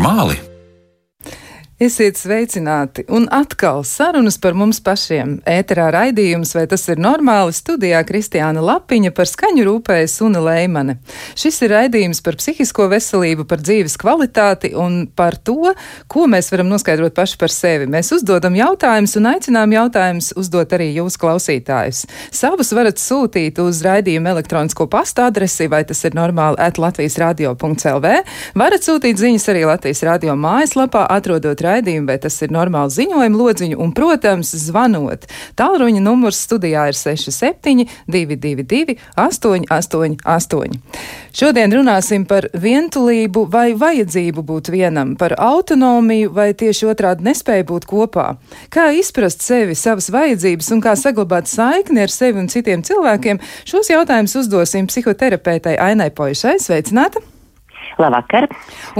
[0.00, 0.39] Vai tas ir normāli?
[1.80, 3.06] Esiet sveicināti!
[3.08, 5.38] Un atkal sarunas par mums pašiem.
[5.48, 10.98] Ēterā raidījums, vai tas ir normāli, studijā Kristiāna Lapiņa par skaņu rūpējas Una Leimane.
[11.40, 15.72] Šis ir raidījums par psihisko veselību, par dzīves kvalitāti un par to,
[16.04, 17.88] ko mēs varam noskaidrot paši par sevi.
[17.88, 22.02] Mēs uzdodam jautājumus un aicinām jautājumus uzdot arī jūs klausītājus.
[22.28, 28.14] Savus varat sūtīt uz raidījumu elektronisko pasta adresi, vai tas ir normāli at Latvijas radio.lv.
[28.66, 33.40] Varat sūtīt ziņas arī Latvijas radio mājaslapā, atrodot raidījumu raidījumu, vai tas ir normāli ziņojumu
[33.40, 35.26] lodziņu, un, protams, zvanot.
[35.58, 40.78] Tālruņa numurs studijā ir 67 222 888.
[41.36, 47.88] Šodien runāsim par vientulību vai vajadzību būt vienam, par autonomiju vai tieši otrādi nespēju būt
[47.90, 48.26] kopā.
[48.74, 53.92] Kā izprast sevi, savas vajadzības un kā saglabāt saikni ar sevi un citiem cilvēkiem, šos
[53.94, 56.58] jautājumus uzdosim psihoterapeitai Ainai Poišai.
[56.60, 57.29] Sveicināta!
[58.00, 58.48] Labvakar!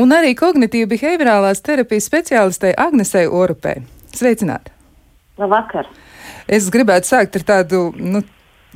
[0.00, 3.78] Un arī kognitīva behaviorālās terapijas speciālistei Agnesei Orupē.
[4.16, 4.74] Sveicināti!
[5.40, 5.88] Labvakar!
[6.50, 8.22] Es gribētu sākt ar tādu, nu,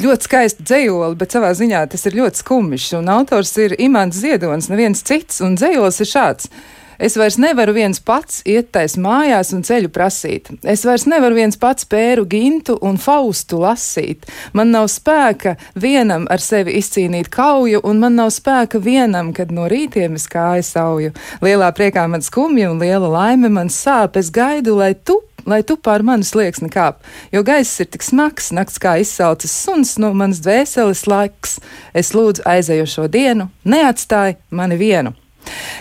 [0.00, 2.88] ļoti skaistu dzējoli, bet savā ziņā tas ir ļoti skumjš.
[3.00, 6.50] Un autors ir Imants Ziedonis, neviens cits, un dzējols ir šāds.
[6.98, 10.50] Es vairs nevaru viens pats iet tais mājās un ceļu prasīt.
[10.62, 14.28] Es vairs nevaru viens pats pēru gintu un faustu lasīt.
[14.52, 19.68] Man nav spēka vienam ar sevi izcīnīt kauju, un man nav spēka vienam, kad no
[19.70, 21.14] rītiem es kāju sauju.
[21.44, 24.18] Lielā priekā man skumja un liela laime man sāp.
[24.20, 28.50] Es gaidu, lai tu lai tu pār manis slieksni kāp, jo gaiss ir tik smags,
[28.56, 31.58] nakts kā izsaucas suns no manas dvēseles laiks.
[31.92, 35.14] Es lūdzu aizējošo dienu, neatstāj mani vienu.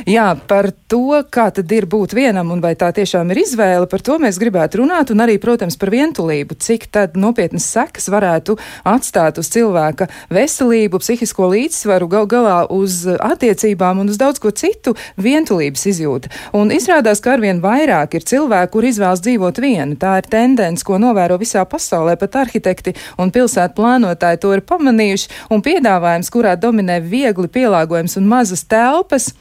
[0.09, 4.02] Jā, par to, kā tad ir būt vienam un vai tā tiešām ir izvēle, par
[4.05, 8.58] to mēs gribētu runāt, un arī, protams, par vientulību, cik tad nopietnas sekas varētu
[8.89, 14.95] atstāt uz cilvēka veselību, psihisko līdzsvaru, gal galā uz attiecībām un uz daudz ko citu
[15.21, 16.32] vientulības izjūta.
[16.58, 19.98] Un izrādās, ka arvien vairāk ir cilvēku, kur izvēlas dzīvot vienu.
[19.99, 25.32] Tā ir tendence, ko novēro visā pasaulē, pat arhitekti un pilsētu plānotāji to ir pamanījuši,
[25.54, 29.32] un piedāvājums, kurā dominē viegli pielāgojums un mazas telpas,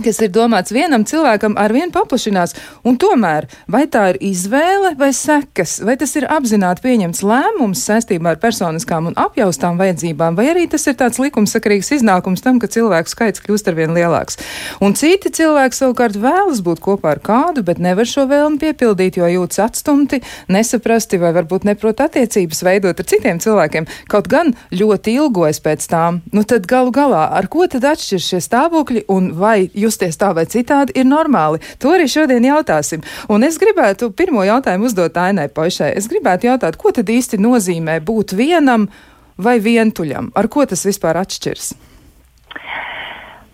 [0.00, 2.54] kas ir domāts vienam cilvēkam, ar vienu paplašinās.
[2.88, 8.32] Un tomēr, vai tā ir izvēle vai sekas, vai tas ir apzināti pieņemts lēmums saistībā
[8.32, 13.12] ar personiskām un apjaustām vajadzībām, vai arī tas ir tāds likumsakarīgs iznākums tam, ka cilvēku
[13.12, 14.40] skaits kļūst ar vien lielāks.
[14.80, 19.28] Un citi cilvēki savukārt vēlas būt kopā ar kādu, bet nevar šo vēlmi piepildīt, jo
[19.28, 25.60] jūtas atstumti, nesaprasti vai varbūt neprot attiecības veidot ar citiem cilvēkiem, kaut gan ļoti ilgojas
[25.60, 26.22] pēc tām.
[26.32, 30.46] Nu tad galu galā, ar ko tad atšķir šie stāvokļi un vai justies tā vai
[30.50, 31.62] citādi ir normāli.
[31.82, 33.04] To arī šodien jautāsim.
[33.32, 35.92] Un es gribētu pirmo jautājumu uzdot Ainai Pošai.
[35.98, 38.88] Es gribētu jautāt, ko tad īsti nozīmē būt vienam
[39.36, 40.32] vai vientuļam?
[40.36, 41.72] Ar ko tas vispār atšķirs?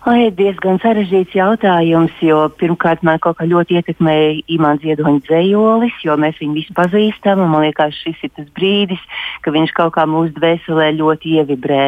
[0.07, 6.15] Ai, diezgan sarežģīts jautājums, jo pirmkārt man kaut kā ļoti ietekmēja Imants Ziedoņa dzējolis, jo
[6.17, 9.01] mēs viņu visi pazīstam, man liekas, šis ir tas brīdis,
[9.43, 11.83] ka viņš kaut kā mūsu dvēselē ļoti ievibrē.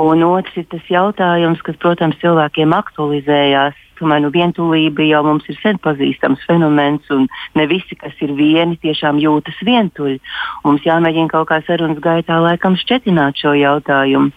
[0.00, 3.78] Un otrs ir tas jautājums, kas, protams, cilvēkiem aktualizējās.
[4.00, 7.26] Tomēr nu, vientulība jau mums ir sen pazīstams fenomens, un
[7.58, 10.16] ne visi, kas ir vieni, tiešām jūtas vientuļi.
[10.64, 14.32] Mums jāmēģina kaut kā sarunas gaitā laikam šķetināt šo jautājumu.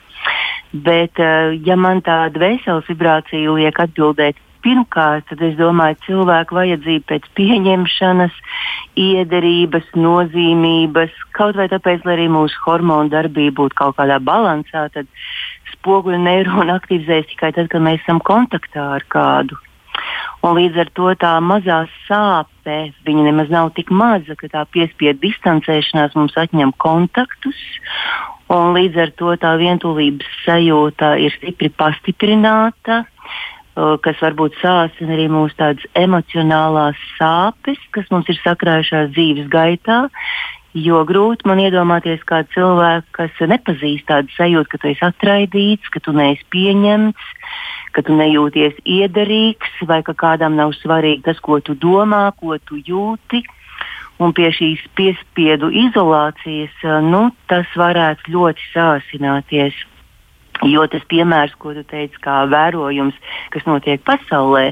[0.74, 7.10] Bet, eh, ja man tā dvēseles vibrācija liek atbildēt pirmkārt, tad es domāju, cilvēku vajadzība
[7.12, 8.38] pēc pieņemšanas,
[9.00, 15.10] iederības, nozīmības, kaut vai tāpēc, lai arī mūsu hormonu darbība būtu kaut kādā balansā, tad
[15.74, 19.60] spoguļu neironi aktivizējas tikai tad, kad mēs esam kontaktā ar kādu.
[20.44, 25.22] Un līdz ar to tā mazā sāpe, viņa nemaz nav tik maza, ka tā piespiedu
[25.24, 27.60] distancēšanās mums atņem kontaktus.
[28.52, 33.06] Un līdz ar to tā vientulības sajūta ir stipri pastiprināta,
[33.76, 40.04] kas varbūt sāsina arī mūsu tādas emocionālās sāpes, kas mums ir sakrājušās dzīves gaitā.
[40.74, 46.02] Jo grūti man iedomāties kādu cilvēku, kas nepazīst tādu sajūtu, ka tu esi atraidīts, ka
[46.02, 47.28] tu neesi pieņemts,
[47.94, 52.82] ka tu nejūties iederīgs, vai ka kādam nav svarīgi tas, ko tu domā, ko tu
[52.82, 53.44] jūti.
[54.22, 56.74] Un pie šīs piespiedu izolācijas
[57.06, 59.78] nu, tas varētu ļoti sāsināties.
[60.70, 63.18] Jo tas piemērs, ko tu teici, kā vērojums,
[63.52, 64.70] kas notiek pasaulē,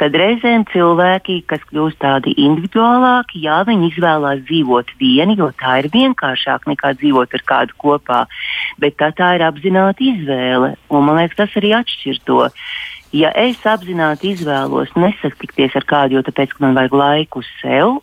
[0.00, 5.90] kad reizēm cilvēki, kas kļūst tādi individuālāki, jā, viņi izvēlās dzīvot vieni, jo tā ir
[5.92, 8.24] vienkāršāk nekā dzīvot ar kādu kopā,
[8.80, 10.76] bet tā, tā ir apzināta izvēle.
[10.88, 12.46] Un, man liekas, tas arī atšķir to.
[13.16, 17.98] Ja es apzināti izvēlos nesatikties ar kādu, jo tāpēc, ka man vajag laiku sev,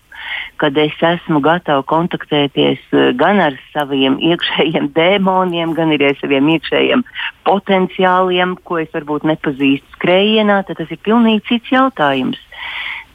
[0.61, 6.49] kad es esmu gatava kontaktēties uh, gan ar saviem iekšējiem dēmoniem, gan arī ar saviem
[6.55, 7.05] iekšējiem
[7.47, 12.41] potenciāliem, ko es varbūt nepazīstu skrējienā, tad tas ir pilnīgi cits jautājums.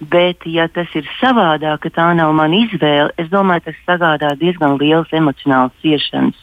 [0.00, 4.78] Bet, ja tas ir savādāk, ka tā nav mana izvēle, es domāju, tas sagādā diezgan
[4.80, 6.38] liels emocionāls ciešanas.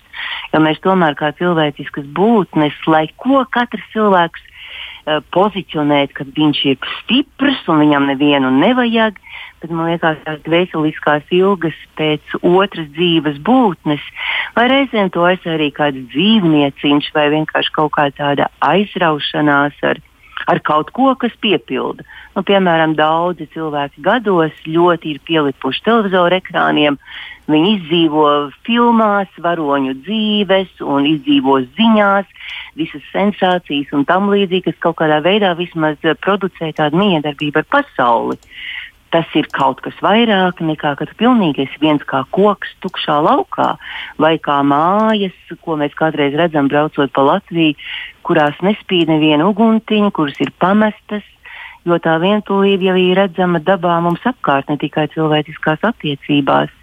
[0.53, 4.45] Jo mēs tomēr kā cilvēciskas būtnes, lai ko katrs cilvēks
[4.77, 9.19] uh, pozicionēt, ka viņš ir stiprs un viņam nevienu nevajag,
[9.61, 14.03] bet man liekas, tās dvēseliskās ilgas pēc otras dzīves būtnes,
[14.57, 20.01] vai reizēm to aiz arī kāds dzīvnieciņš vai vienkārši kaut kā tāda aizraušanās ar
[20.45, 22.05] ar kaut ko, kas piepilda.
[22.35, 26.99] Nu, piemēram, daudzi cilvēki gados ļoti ir pielipuši televizoru ekrāniem.
[27.47, 28.27] Viņi izdzīvo
[28.67, 32.27] filmās, varoņu dzīves un izdzīvo ziņās,
[32.77, 38.37] visas sensācijas un tam līdzīgi, kas kaut kādā veidā vismaz producē tādu miedarbību ar pasauli.
[39.13, 43.69] Tas ir kaut kas vairāk nekā kad pilnīgi esi viens kā koks tukšā laukā,
[44.19, 47.77] vai kā mājas, ko mēs kādreiz redzam braucot pa Latviju,
[48.27, 51.23] kurās nespīd neviena uguntiņa, kuras ir pamestas,
[51.87, 56.73] jo tā vientulība jau ir redzama dabā mums apkārt, ne tikai cilvēciskās attiecībās.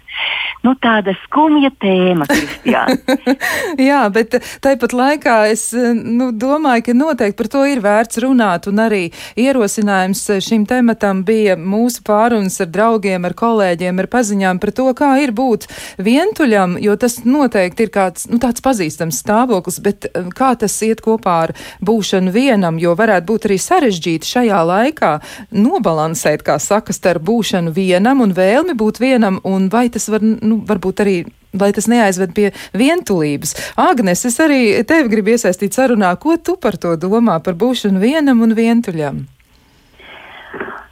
[0.65, 3.17] Nu, tāda skumja tēma, Kristiāna.
[3.89, 4.33] Jā, bet
[4.65, 9.03] tāpat laikā es nu, domāju, ka noteikti par to ir vērts runāt, un arī
[9.37, 15.11] ierosinājums šim tematam bija mūsu pārunas ar draugiem, ar kolēģiem, ar paziņām par to, kā
[15.21, 15.67] ir būt
[16.01, 21.05] vientuļam, jo tas noteikti ir kāds, nu, tāds pazīstams stāvoklis, bet eh, kā tas iet
[21.05, 25.13] kopā ar būšanu vienam, jo varētu būt arī sarežģīti šajā laikā
[25.53, 30.61] nobalansēt, kā saka, starp būšanu vienam un vēlmi būt vienam, un vai tas var, nu,
[30.67, 31.17] varbūt arī
[31.59, 33.55] lai tas neaizved pie vientulības.
[33.79, 36.13] Agnes, es arī tevi gribu iesaistīt sarunā.
[36.19, 39.23] Ko tu par to domā, par būšanu vienam un vientuļam?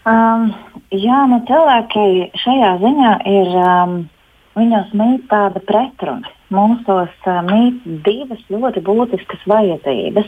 [0.03, 0.49] Um,
[0.91, 2.05] jā, nu cilvēki
[2.43, 3.99] šajā ziņā ir, um,
[4.59, 6.31] viņos mīt tāda pretruna.
[6.53, 10.27] Mūsos uh, mīt divas ļoti būtiskas vajadzības.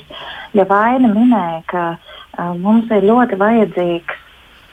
[0.58, 4.25] Ja vaina minēja, ka uh, mums ir ļoti vajadzīgs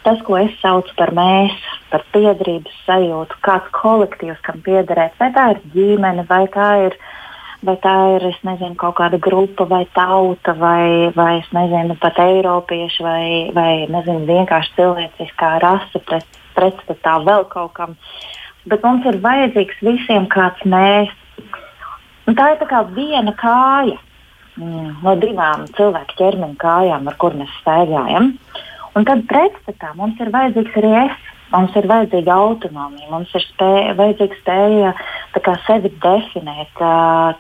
[0.05, 1.55] tas, ko es saucu par mēs,
[1.93, 6.97] par piedarības sajūtu, kāds kolektīvs, kam piederēt, vai tā ir ģimene, vai tā ir,
[7.67, 13.25] vai tā ir nezinu, kaut kāda grupa, vai tauta, vai, vai nezinu, pat eiropieši, vai,
[13.57, 17.97] vai nezinu, vienkārši cilvēciskā rasa pret, pretstatā vēl kaut kam.
[18.69, 21.11] Bet mums ir vajadzīgs visiem kāds mēs.
[22.31, 23.97] Un tā ir tā kā viena kāja
[24.55, 28.29] mm, no divām cilvēku ķermeņa kājām, ar kurām mēs staigājam.
[28.31, 31.21] Uh, Un tad pretstatā mums ir vajadzīgs arī es.
[31.53, 34.93] Mums ir vajadzīga autonomija, mums ir spēja, vajadzīga spēja
[35.45, 36.81] kā, sevi definēt,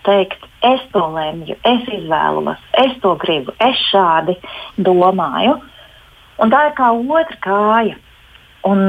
[0.04, 4.36] teikt, es to lemju, es izvēlos, es to gribu, es šādi
[4.76, 5.54] domāju.
[6.44, 7.96] Un tā ir kā otra kāja.
[8.68, 8.84] Un,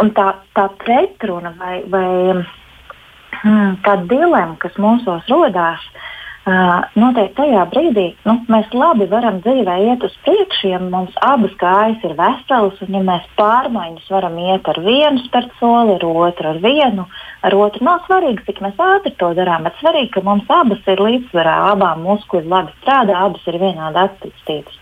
[0.00, 2.06] un tā, tā pretruna vai, vai
[2.38, 6.06] hmm, tā dilemma, kas mūsos rodās, uh,
[6.48, 12.00] Noteikti tajā brīdī nu, mēs labi varam dzīvē iet uz priekšu, ja mums abas kājas
[12.08, 16.62] ir veselas, un ja mēs pārmaiņas varam iet ar vienu spērt soli, ar otru, ar
[16.64, 17.04] vienu,
[17.44, 17.84] ar otru.
[17.84, 22.08] Nav svarīgi, cik mēs ātri to darām, bet svarīgi, ka mums abas ir līdzsvarā, abām
[22.08, 24.80] muskuļi labi strādā, abas ir vienādi attīstītas.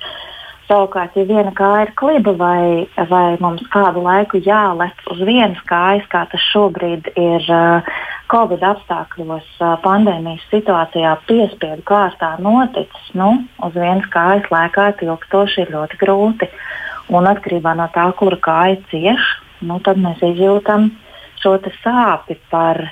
[0.69, 6.05] Savukārt, ja viena kāja ir kliba vai, vai mums kādu laiku jālec uz vienas kājas,
[6.13, 7.89] kā tas šobrīd ir uh,
[8.29, 13.31] Covid apstākļos, uh, pandēmijas situācijā, piespiedu kārtā noticis, nu,
[13.65, 16.53] uz vienas kājas lēkāt ilgstoši ir ļoti grūti.
[17.17, 19.25] Un atkarībā no tā, kura kāja cieš,
[19.65, 20.91] nu, tad mēs izjūtam
[21.41, 22.91] šo sāpi par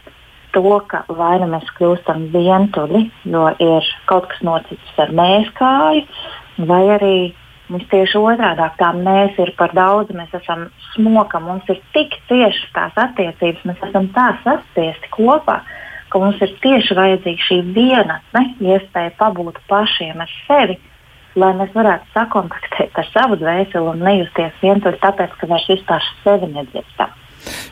[0.56, 6.06] to, ka vai nu mēs kļūstam vientuļi, jo ir kaut kas noticis ar mēs kāju,
[6.64, 7.18] vai arī
[7.66, 12.68] Mums tieši otrādi tā mēs ir par daudz, mēs esam smoka, mums ir tik ciešas
[12.76, 15.60] tās attiecības, mēs esam tā saspiesti kopā,
[16.12, 20.78] ka mums ir tieši vajadzīga šī viena ne, iespēja pabūt pašiem ar sevi,
[21.34, 26.52] lai mēs varētu sakontaktēt ar savu dvēseli un nejusties vientuļi tāpēc, ka mēs vispār sevi
[26.54, 27.10] nedzirdam.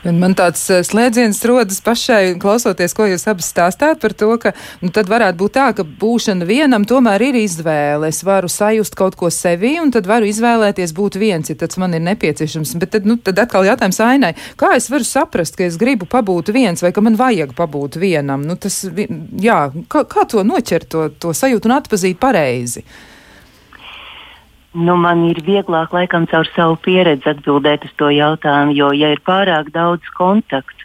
[0.05, 4.53] Un man tāds eh, slēdziens rodas pašai, klausoties, ko jūs abas stāstāt par to, ka
[4.83, 8.11] nu, tad varētu būt tā, ka būšana vienam tomēr ir izvēle.
[8.11, 11.97] Es varu sajust kaut ko sevī, un tad varu izvēlēties būt viens, ja tas man
[11.97, 12.75] ir nepieciešams.
[12.81, 16.53] Bet tad, nu, tad atkal jautājums ainai, kā es varu saprast, ka es gribu pabūt
[16.55, 18.45] viens vai ka man vajag pabūt vienam?
[18.45, 19.59] Nu, tas, jā,
[19.91, 22.85] kā, kā to noķert, to, to sajūtu un atpazīt pareizi?
[24.75, 29.21] Nu, man ir vieglāk laikam caur savu pieredzi atbildēt uz to jautājumu, jo, ja ir
[29.23, 30.75] pārāk daudz kontaktu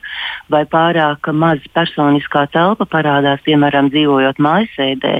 [0.50, 5.14] vai pārāk maz personiskā telpa parādās, piemēram, dzīvojot mājasēdē,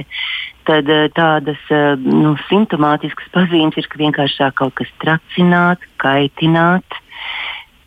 [0.69, 6.99] tad eh, tādas eh, nu, simptomātiskas pazīmes ir, ka vienkārši sāk kaut kas tracināt, kaitināt.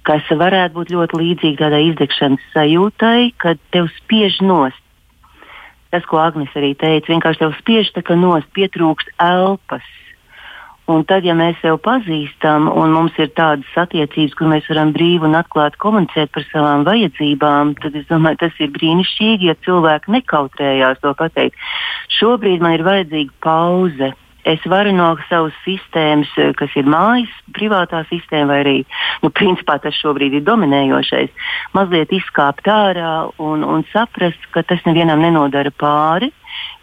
[0.04, 4.80] kas varētu būt ļoti līdzīga tādai izdegšanas sajūtai, kad tev spiež nost.
[5.88, 9.86] Tas, ko Agnēs arī teica, vienkārši tev spiež tā kā nost, pietrūkst elpas.
[10.84, 15.24] Un tad, ja mēs sevi pazīstam un mums ir tādas attiecības, kur mēs varam brīvi
[15.24, 21.00] un atklāti komunicēt par savām vajadzībām, tad es domāju, tas ir brīnišķīgi, ja cilvēki nekautrējās
[21.00, 21.56] to pateikt.
[22.18, 24.12] Šobrīd man ir vajadzīga pauze
[24.44, 28.76] es varu no savas sistēmas, eh, kas ir mājas, privātā sistēma, vai arī,
[29.22, 31.30] nu, principā tas šobrīd ir dominējošais,
[31.74, 36.30] mazliet izkāpt ārā un, un saprast, ka tas nevienam nenodara pāri.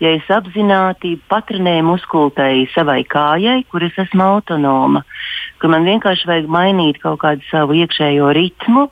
[0.01, 5.05] Ja es apzināti patrenēju muskultai savai kājai, kur es esmu autonoma,
[5.61, 8.89] ka man vienkārši vajag mainīt kaut kādu savu iekšējo ritmu,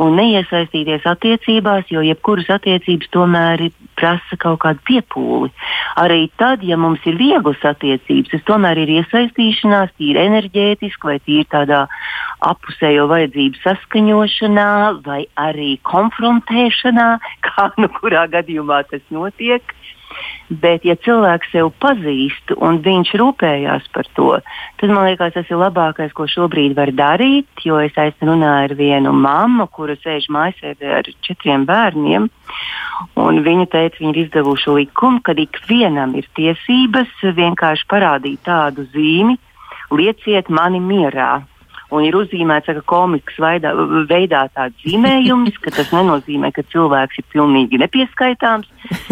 [0.00, 3.66] un neiesaistīties attiecībās, jo jebkuras attiecības tomēr
[4.00, 5.50] prasa kaut kādu piepūli.
[6.00, 11.46] Arī tad, ja mums ir vieglas attiecības, tas tomēr ir iesaistīšanās, tīri enerģētiski vai tīri
[11.52, 11.84] tādā
[12.48, 14.70] apusējo vajadzību saskaņošanā
[15.04, 17.10] vai arī konfrontēšanā,
[17.48, 19.76] kā nu kurā gadījumā tas notiek.
[20.50, 24.30] Bet, ja cilvēks sev pazīst un viņš rūpējās par to,
[24.80, 27.46] tad man liekas, tas ir labākais, ko šobrīd var darīt.
[27.62, 32.26] Jo es aizsnu runāju ar vienu mammu, kura sēž mājasēdē ar četriem bērniem.
[33.16, 39.38] Viņa teica, viņi ir izdevuši likumu, ka ikvienam ir tiesības vienkārši parādīt tādu zīmi,
[39.94, 41.38] lieciet mani mierā
[41.94, 43.72] un ir uzzīmēts ka komiks veidā,
[44.10, 48.68] veidā tāds zīmējums, ka tas nenozīmē, ka cilvēks ir pilnīgi nepieskaitāms,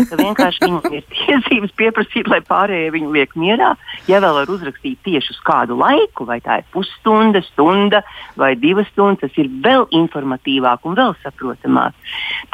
[0.09, 3.75] ka vienkārši viņam ir tiesības pieprasīt, lai pārējie viņu liek mierā.
[4.11, 8.03] Ja vēl var uzrakstīt tieši uz kādu laiku, vai tā ir pusstunda, stunda
[8.39, 11.97] vai divas stundas, tas ir vēl informatīvāk un vēl saprotamāk.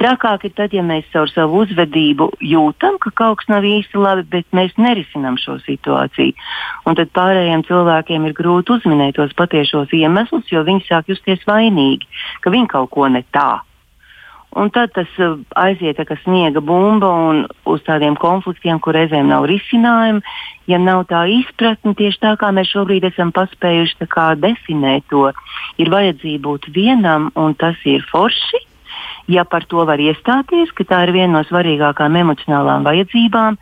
[0.00, 4.25] Trakāk ir tad, ja mēs caur savu uzvedību jūtam, ka kaut kas nav īsti labi,
[4.38, 6.35] bet mēs nerisinām šo situāciju.
[6.88, 11.42] Un tad pārējiem cilvēkiem ir grūti uzminēt tos patiešos iemeslus iemeslus, jo viņi sāk justies
[11.49, 12.06] vainīgi,
[12.40, 13.62] ka viņi kaut ko ne tā.
[14.54, 17.11] Un tad tas uh, aiziet kā sniega bumba
[17.66, 20.23] uz tādiem konfliktiem, kur reizēm nav risinājumu.
[20.71, 24.06] Ja nav tā izpratne, tieši tā kā mēs šobrīd esam paspējuši
[24.38, 25.33] definēt to,
[25.76, 28.62] ir vajadzība būt vienam, un tas ir forši
[29.26, 33.57] ja par to var iestāties, ka tā ir viena no svarīgākām emocionālām vajadzībām,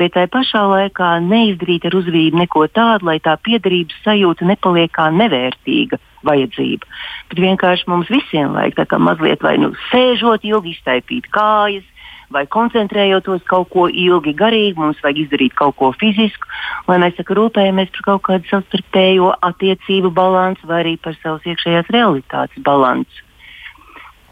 [0.00, 5.10] bet tai pašā laikā neizdarīt ar uzvedību neko tādu, lai tā piederības sajūta nepaliek kā
[5.14, 6.86] nevērtīga vajadzība.
[7.30, 11.86] Bet vienkārši mums visiem vajag tā kā mazliet vai nu sēžot ilgi, iztaipīt kājas.
[12.32, 16.48] Vai koncentrējoties kaut ko ilgi, garīgi, mums vajag izdarīt kaut ko fizisku,
[16.88, 21.92] lai mēs saka, rūpējamies par kaut kādu savstarpējo attiecību balansu vai arī par savas iekšējās
[21.94, 23.22] realitātes balansu.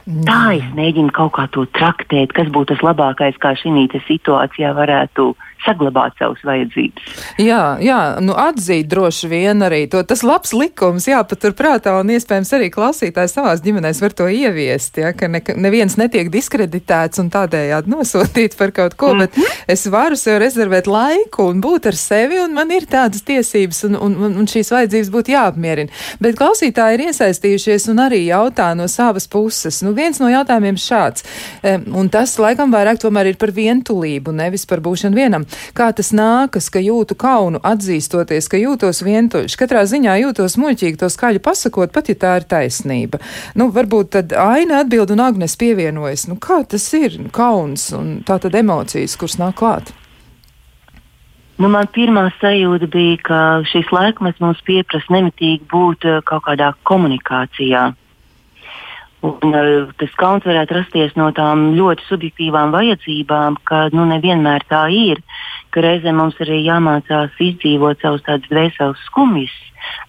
[0.03, 5.35] Tā es mēģinu kaut kā to traktēt, kas būtu tas labākais, kā šī situācijā varētu
[5.64, 7.21] saglabāt savas vajadzības.
[7.38, 10.02] Jā, jā nu atzīt droši vien arī to.
[10.09, 15.12] Tas labs likums jāpatur prātā un iespējams arī klausītājs savās ģimenēs var to ieviest, ja,
[15.14, 19.47] ka ne, neviens netiek diskreditēts un tādējādi nosūtīts par kaut ko, mm -hmm.
[19.47, 23.85] bet es varu sev rezervēt laiku un būt ar sevi un man ir tādas tiesības
[23.85, 25.90] un, un, un, un šīs vajadzības būtu jāapmierina.
[26.21, 29.83] Bet klausītāji ir iesaistījušies un arī jautā no savas puses.
[29.83, 31.21] Nu, Nu, viens no jautājumiem šāds,
[31.92, 35.45] un tas laikam vairāk tomēr ir par vientulību, nevis par būšanu vienam.
[35.77, 39.57] Kā tas nākas, ka jūtu kaunu atzīstoties, ka jūtos vientuļš?
[39.61, 43.23] Katrā ziņā jūtos muļķīgi to skaļi pasakot, pat ja tā ir taisnība.
[43.59, 46.29] Nu, varbūt tad aina atbild un Agnes pievienojas.
[46.31, 49.93] Nu, kā tas ir kauns un tā tad emocijas, kuras nāk klāt?
[51.61, 53.41] Nu, man pirmā sajūta bija, ka
[53.71, 57.93] šis laikmets mums pieprasa nemitīgi būt uh, kaut kādā komunikācijā.
[59.23, 64.88] Un, uh, tas kauns varētu rasties no tām ļoti subjektīvām vajadzībām, ka nu, nevienmēr tā
[64.91, 65.23] ir.
[65.73, 69.55] Reizēm mums arī jāmācās izdzīvot savus tādus dvēseles skumjus.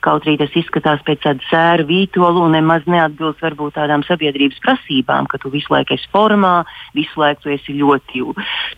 [0.03, 5.29] Kaut arī tas izskatās pēc tāda sēra vītola un nemaz neatbilst varbūt tādām sabiedrības prasībām,
[5.29, 6.55] ka tu visu laiku esi formā,
[6.98, 8.25] visu laiku tu esi ļoti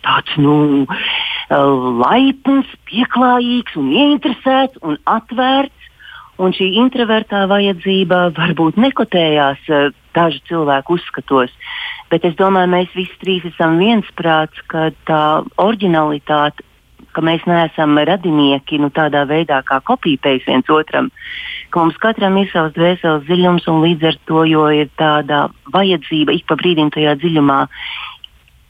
[0.04, 5.92] tāds, nu, uh, laipns, pieklājīgs un ieinteresēts un atvērts.
[6.36, 9.86] Un šī introvertā vajadzība varbūt nekotējās uh,
[10.16, 11.52] dažu cilvēku uzskatos.
[12.10, 15.22] Bet es domāju, mēs visi trīs esam viensprāts, ka tā
[15.62, 16.64] originalitāte,
[17.16, 21.08] ka mēs neesam radinieki nu, tādā veidā, kā kopīpējis viens otram,
[21.72, 24.44] ka mums katram ir savs dvēseles dziļums un līdz ar to
[24.76, 27.60] ir tāda vajadzība ik pa brīdim tajā dziļumā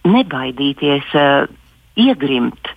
[0.07, 1.51] nebaidīties, uh,
[1.97, 2.71] iegrimt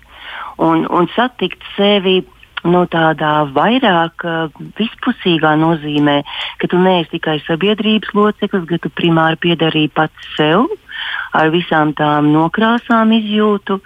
[0.57, 2.23] un, un satikt sevi
[2.67, 6.19] nu, tādā vairāk uh, vispusīgā nozīmē,
[6.59, 10.67] ka tu neesi tikai sabiedrības loceklis, bet tu primāri piederīji pats sev
[11.35, 13.79] ar visām tām nokrāsām izjūtu.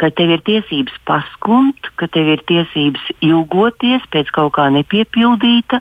[0.00, 5.78] Ka tev ir tiesības paskumt, ka tev ir tiesības ilgoties pēc kaut kā nepiepildīta,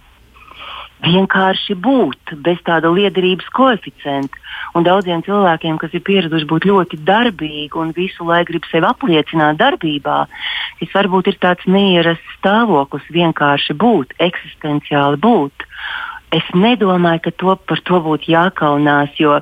[1.05, 4.37] vienkārši būt bez tāda liederības koeficienta.
[4.77, 9.59] Un daudziem cilvēkiem, kas ir pieraduši būt ļoti darbīgi un visu laiku grib sevi apliecināt
[9.59, 10.19] darbībā,
[10.79, 15.67] tas varbūt ir tāds neierasts stāvoklis, vienkārši būt, eksistenciāli būt.
[16.31, 19.41] Es nedomāju, ka to, par to būtu jākaunās, jo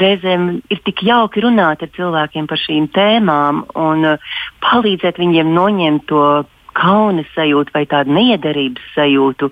[0.00, 4.32] reizēm ir tik jauki runāt ar cilvēkiem par šīm tēmām un uh,
[4.64, 6.22] palīdzēt viņiem noņemt to
[6.76, 9.50] kauna sajūtu vai tādu neiederības sajūtu,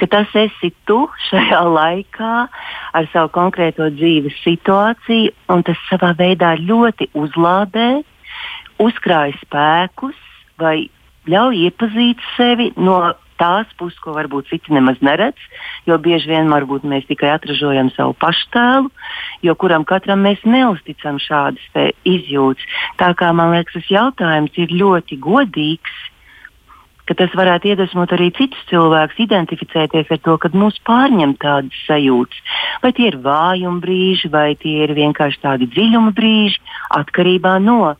[0.00, 2.34] ka tas esi tu šajā laikā
[2.98, 7.88] ar savu konkrēto dzīves situāciju, un tas savā veidā ļoti uzlādē,
[8.82, 10.18] uzkrāj spēkus
[10.58, 10.88] vai
[11.28, 13.00] ļauj iepazīt sevi no
[13.38, 15.38] tās puses, ko varbūt citi nemaz neredz,
[15.86, 18.90] jo bieži vien varbūt mēs tikai atražojam savu paštēlu,
[19.46, 22.66] jo kuram katram mēs neusticam šādas izjūtas.
[22.98, 25.98] Tā kā man liekas, tas jautājums ir ļoti godīgs
[27.08, 32.42] ka tas varētu iedvesmot arī citus cilvēkus identificēties ar to, kad mūs pārņem tādas sajūtas.
[32.84, 36.60] Vai tie ir vājuma brīži, vai tie ir vienkārši tādi dziļuma brīži,
[37.00, 37.96] atkarībā no.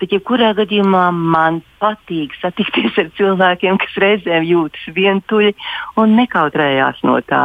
[0.00, 5.54] Bet, ja kurā gadījumā man patīk satikties ar cilvēkiem, kas reizēm jūtas vientuļi
[6.00, 7.44] un nekautrējās no tā.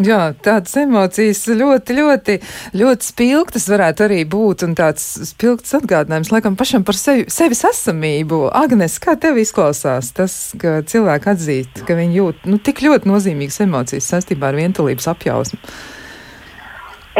[0.00, 2.36] Jā, tādas emocijas ļoti, ļoti,
[2.80, 8.46] ļoti spilgtas varētu arī būt un tāds spilgts atgādinājums laikam pašam par sevi, sevis esamību.
[8.56, 13.60] Agnes, kā tev izklausās tas, ka cilvēki atzīst, ka viņi jūt nu, tik ļoti nozīmīgas
[13.66, 15.60] emocijas saistībā ar vientulības apjausmu?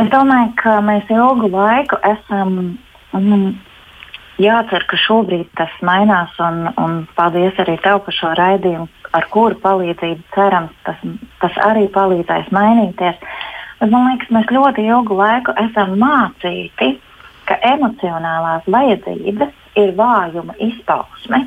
[0.00, 2.78] Es domāju, ka mēs ilgu laiku esam.
[3.12, 3.58] Mm,
[4.40, 9.58] jācer, ka šobrīd tas mainās, un, un paldies arī tev par šo raidījumu, ar kuru
[9.62, 10.98] palīdzību cerams tas,
[11.42, 13.20] tas arī palīdzēs mainīties.
[13.80, 16.92] Bet man liekas, mēs ļoti ilgu laiku esam mācīti,
[17.48, 21.46] ka emocionālās vajadzības ir vājuma izpausme.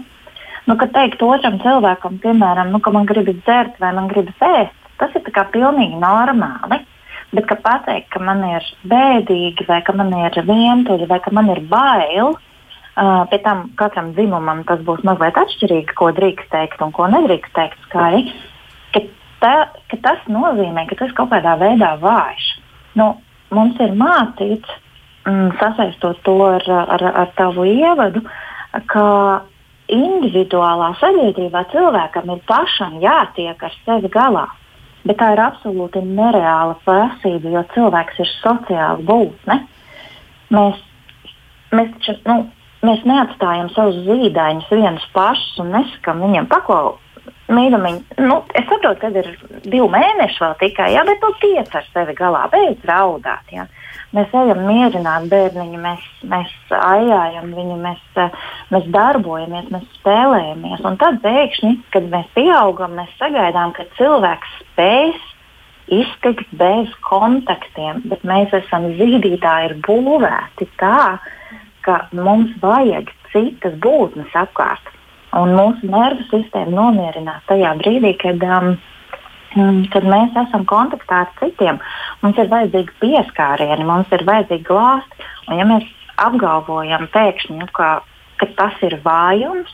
[0.67, 4.89] Nu, kad teikt otram cilvēkam, piemēram, nu, ka man gribas dzert vai man gribas ēst,
[4.99, 6.79] tas ir pilnīgi normāli.
[7.33, 11.49] Bet ka pateikt, ka man ir bēdīgi, vai ka man ir vientuļi, vai ka man
[11.49, 12.52] ir bail, uh,
[12.93, 17.55] Uh, pēc tam katram dzimumam tas būs mazliet atšķirīgi, ko drīkst teikt un ko nedrīkst
[17.55, 18.27] teikt skaļi.
[18.93, 19.01] Ka,
[19.41, 19.53] ta,
[19.89, 22.51] ka tas nozīmē, ka tas kaut kādā veidā vājš.
[23.01, 23.15] Nu,
[23.49, 24.77] mums ir mācīts,
[25.25, 28.21] mm, sasaistot to ar, ar, ar tavu ievadu,
[28.93, 29.07] ka
[29.89, 34.47] individuālā sabiedrībā cilvēkam ir pašam jātiek ar sevi galā.
[35.03, 39.63] Bet tā ir absolūti nereāla prasība, jo cilvēks ir sociāla būtne.
[40.53, 40.77] Mēs,
[41.73, 42.37] mēs taču, nu,
[42.87, 46.97] mēs neatstājam savus zīdaiņus vienus pašus un nesakām viņiem paklau.
[47.53, 49.27] Mīlumiņ, nu, es saprotu, ka ir
[49.65, 53.51] divi mēneši vēl tikai, jā, bet nu tiec ar sevi galā, beidz raudāt.
[53.51, 53.67] Jā.
[54.15, 58.01] Mēs ejam mierināt bērniņu, mēs, mēs aijājam viņu, mēs,
[58.73, 60.83] mēs darbojamies, mēs spēlējamies.
[60.87, 65.29] Un tad pēkšņi, kad mēs pieaugam, mēs sagaidām, ka cilvēks spēs
[65.91, 71.17] iztikt bez kontaktiem, bet mēs esam zīdītāji, ir būvēti tā,
[71.85, 74.91] ka mums vajag citas būtnes apkārt.
[75.33, 78.75] Un mūsu nervu sistēma nomierinās tajā brīdī, kad, um,
[79.57, 81.81] mm, kad mēs esam kontaktā ar citiem.
[82.21, 85.29] Mums ir vajadzīgi pieskārieni, mums ir vajadzīgi glāsti.
[85.49, 85.89] Un ja mēs
[86.21, 87.95] apgalvojam pēkšņi, nu, ka,
[88.37, 89.73] ka tas ir vājums,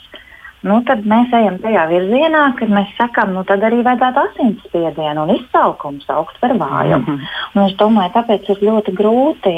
[0.67, 5.31] nu, tad mēs ejam tajā virzienā, kad mēs sakām, nu, tad arī vajadzētu asinsspiedienu un
[5.37, 7.05] izsalkumu saukt par vājumu.
[7.05, 7.67] Mm -hmm.
[7.67, 9.55] Es domāju, tāpēc ir ļoti grūti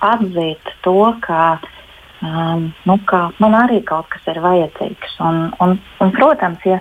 [0.00, 1.58] atzīt to, ka,
[2.22, 5.20] um, nu, ka man arī kaut kas ir vajadzīgs.
[5.20, 6.80] Un, un, un, protams, ja,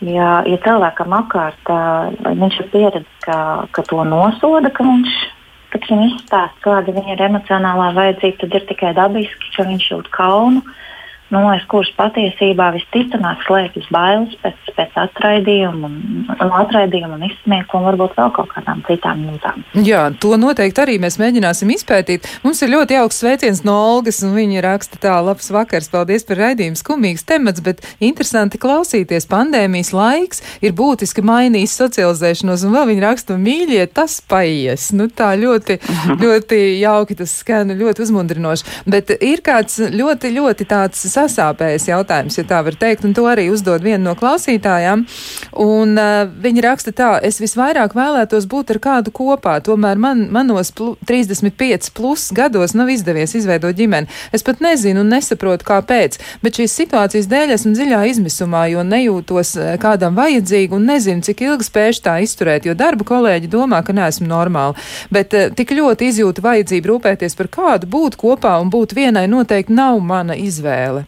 [0.00, 2.10] ja, ja cilvēkam apkārt uh,
[2.42, 5.14] viņš ir pieredzējis, ka, ka to nosoda, ka viņš
[5.70, 10.08] kad viņam izstāsta, kāda viņa ir emocionālā vajadzība, tad ir tikai dabiski, ka viņš jūt
[10.10, 10.58] kaunu.
[10.58, 10.72] Uh,
[11.34, 17.80] nu, aiz kuras patiesībā visticamāk slēpjas bailes pēc, pēc atraidījuma, un, un atraidījuma un izsmiekla
[17.80, 19.64] un varbūt vēl kaut kādām citām jūtām.
[19.86, 22.28] Jā, to noteikti arī mēs mēģināsim izpētīt.
[22.44, 26.40] Mums ir ļoti jauks sveiciens no Olgas, un viņa raksta tā, labs vakars, paldies par
[26.44, 29.28] raidījumu, skumīgs temats, bet interesanti klausīties.
[29.30, 34.92] Pandēmijas laiks ir būtiski mainījis socializēšanos, un vēl viņa raksta, mīļie, tas paies.
[34.96, 35.80] Nu, tā ļoti,
[36.22, 38.80] ļoti jauki tas skan, ļoti uzmundrinoši.
[38.86, 43.48] Bet ir kāds ļoti, ļoti tāds sasāpējis jautājums, ja tā var teikt, un to arī
[43.52, 45.04] uzdod viena no klausītājām.
[45.62, 50.72] Un, uh, viņa raksta tā, es visvairāk vēlētos būt ar kādu kopā, tomēr man, manos
[50.76, 54.10] pl 35 plus gados nav izdevies izveidot ģimeni.
[54.36, 59.54] Es pat nezinu un nesaprotu, kāpēc, bet šīs situācijas dēļ esmu dziļā izmisumā, jo nejūtos
[59.82, 64.28] kādam vajadzīgi un nezinu, cik ilgi spēšu tā izturēt, jo darba kolēģi domā, ka neesmu
[64.30, 64.78] normāli.
[65.14, 69.74] Bet uh, tik ļoti izjūtu vajadzību rūpēties par kādu, būt kopā un būt vienai noteikti
[69.76, 71.05] nav mana izvēle.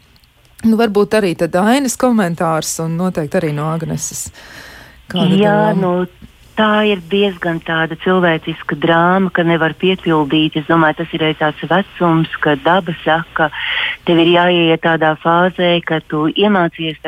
[0.66, 4.24] Nu, varbūt arī tad Ainas komentārs un noteikti arī no Agneses.
[5.08, 5.76] Kāda Jā, doma?
[5.78, 5.92] nu,
[6.58, 10.58] tā ir diezgan tāda cilvēciska drāma, ka nevar piepildīt.
[10.58, 13.50] Es domāju, tas ir arī tāds vecums, ka daba saka,
[14.08, 16.98] tev ir jāiet tādā fāzē, ka tu iemācies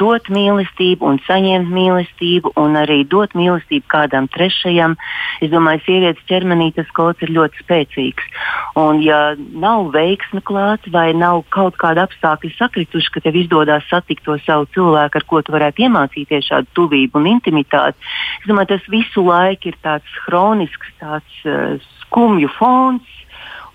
[0.00, 4.96] dot mīlestību un saņemt mīlestību un arī dot mīlestību kādam trešajam.
[5.44, 8.26] Es domāju, sievietes ķermenī tas kods ir ļoti spēcīgs.
[8.80, 14.24] Un ja nav veiksme klāta vai nav kaut kāda apstākļa sakrituši, ka tev izdodas satikt
[14.26, 18.90] to savu cilvēku, ar ko tu varētu iemācīties šādu tuvību un intimitāti, es domāju, tas
[18.92, 23.16] visu laiku ir tāds hronisks, tāds uh, skumju fons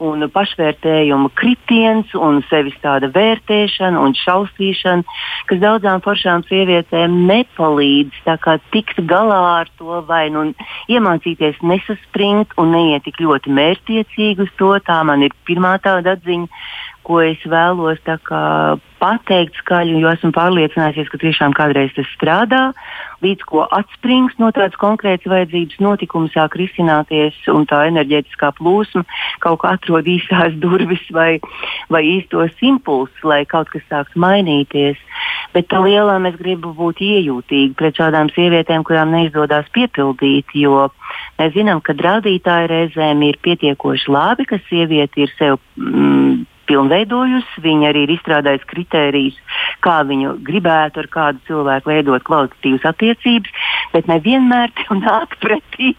[0.03, 5.05] un pašvērtējuma kritiens un sevis tāda vērtēšana un šausmīšana,
[5.47, 8.25] kas daudzām foršām sievietēm nepalīdz
[8.73, 10.49] tikt galā ar to vai nu
[10.91, 14.73] iemācīties nesaspringt un neiet tik ļoti mērķtiecīgi uz to.
[14.83, 16.51] Tā man ir pirmā tāda atziņa
[17.05, 18.43] ko es vēlos kā,
[18.99, 22.61] pateikt skaļi, jo esmu pārliecinājusies, ka tiešām kādreiz tas strādā.
[23.23, 29.05] Līdz ko atsprings no tādas konkrētas vajadzības, notikumi sāk risināties, un tā enerģētiskā plūsma
[29.43, 31.37] kaut kā atrod īstās durvis vai,
[31.93, 34.99] vai īstos impulsus, lai kaut kas sāks mainīties.
[35.55, 40.89] Bet tā lielā mēs gribam būt iejūtīgi pret šādām sievietēm, kurām neizdodas piepildīt, jo
[41.39, 45.61] mēs zinām, ka rādītāji reizēm ir pietiekoši labi, ka sieviete ir sev.
[45.79, 47.61] Mm, pilnveidojusi.
[47.65, 49.37] Viņa arī ir izstrādājusi kritērijus,
[49.85, 53.53] kā viņu gribētu ar kādu cilvēku veidot kvalitatīvas attiecības,
[53.93, 55.93] bet nevienmēr tev nāk pretī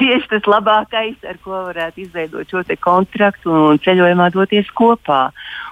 [0.00, 5.28] tieši tas labākais, ar ko varētu izveidot šo kontraktu un ceļojumā doties kopā.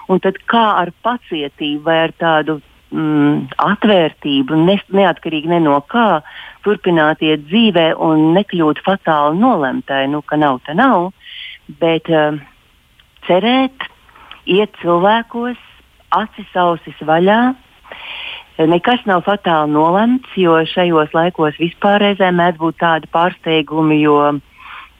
[0.08, 2.60] Un tad kā ar pacietību vai ar tādu
[2.94, 6.22] mm, atvērtību, ne, neatkarīgi ne no kā,
[6.66, 11.10] turpināt iet dzīvē un nekļūt fatāli nolemtai, nu, ka nav, tā nav,
[11.80, 12.38] bet uh,
[13.28, 13.88] cerēt,
[14.48, 15.58] iet cilvēkos,
[16.16, 17.40] acis ausis vaļā.
[18.68, 24.18] Nekas nav fatāli nolemts, jo šajos laikos vispārreizē mēdz būt tādi pārsteigumi, jo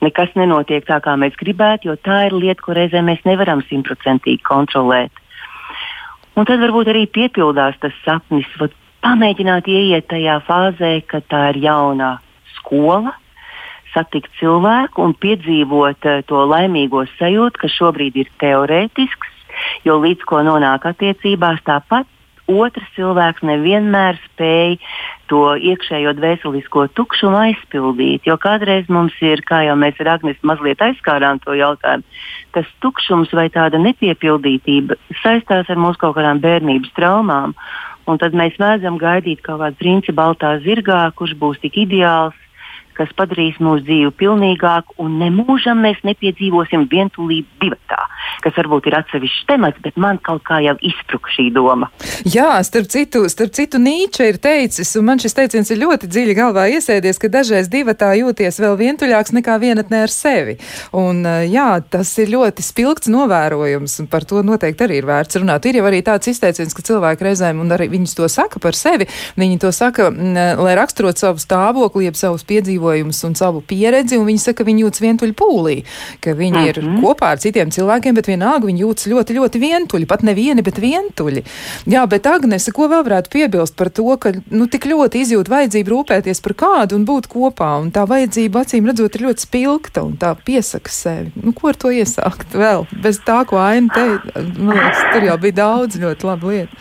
[0.05, 4.45] nekas nenotiek tā, kā mēs gribētu, jo tā ir lieta, ko reizē mēs nevaram simtprocentīgi
[4.47, 5.11] kontrolēt.
[6.39, 8.71] Un tad varbūt arī piepildās tas sapnis, vat,
[9.03, 12.13] pamēģināt ieiet tajā fāzē, kad tā ir jaunā
[12.57, 13.11] skola,
[13.93, 19.38] satikt cilvēku un piedzīvot uh, to laimīgo sajūtu, kas šobrīd ir teorētisks,
[19.87, 22.07] jo līdz ko nonāk attiecībās, tāpat
[22.49, 24.77] otrs cilvēks nevienmēr spēj
[25.29, 28.25] to iekšējo dvēselisko tukšumu aizpildīt.
[28.25, 32.07] Jo kādreiz mums ir, kā jau mēs ar Agnēs mazliet aizskārām to jautājumu,
[32.57, 37.53] tas tukšums vai tāda nepiepildītība saistās ar mūsu kaut kādām bērnības traumām.
[38.09, 42.33] Un tad mēs mēdzam gaidīt kaut kādu princi baltā zirgā, kurš būs tik ideāls,
[42.99, 47.99] kas padarīs mūsu dzīvi pilnīgāku, un nemūžam mēs nepiedzīvosim vientulību divatā,
[48.43, 51.87] kas varbūt ir atsevišķs temats, bet man kaut kā jau izpruka šī doma.
[52.27, 56.35] Jā, starp citu, starp citu Nīča ir teicis, un man šis teiciens ir ļoti dziļi
[56.37, 60.57] galvā iesēdies, ka dažreiz divatā jūties vēl vientuļāks nekā vienatnē ar sevi.
[60.95, 65.69] Un jā, tas ir ļoti spilgts novērojums, un par to noteikti arī ir vērts runāt.
[65.69, 69.07] Ir jau arī tāds izteiciens, ka cilvēki reizēm, un arī viņus to saka par sevi,
[69.39, 70.09] viņi to saka,
[70.59, 74.67] lai raksturot savu stāvokli, jeb savus piedzīvojumus piedzīvojumus un savu pieredzi, un viņi saka, ka
[74.67, 75.75] viņi jūtas vientuļi pūlī,
[76.21, 76.69] ka viņi mm -hmm.
[76.69, 77.03] ir mhm.
[77.03, 81.43] kopā ar citiem cilvēkiem, bet vienalga viņi jūtas ļoti, ļoti vientuļi, pat nevieni, bet vientuļi.
[81.85, 85.89] Jā, bet Agnese, ko vēl varētu piebilst par to, ka nu, tik ļoti izjūt vajadzību
[85.89, 90.17] rūpēties par kādu un būt kopā, un tā vajadzība acīm redzot ir ļoti spilgta un
[90.17, 91.31] tā piesaka sevi.
[91.35, 92.87] Nu, ko ar to iesākt vēl?
[93.01, 96.75] Bez tā, ko Aina teica, man liekas, tur jau bija daudz ļoti labu lietu.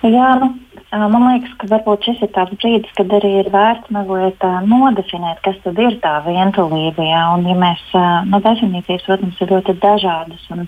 [0.00, 0.54] Jā, nu,
[0.90, 5.60] Man liekas, ka varbūt šis ir tāds brīdis, kad arī ir vērts mazliet nodefinēt, kas
[5.62, 7.04] tad ir tā vientulība.
[7.06, 7.84] Jā, un, ja mēs,
[8.26, 10.48] nu, definīcijas, protams, ir ļoti dažādas.
[10.50, 10.64] Un,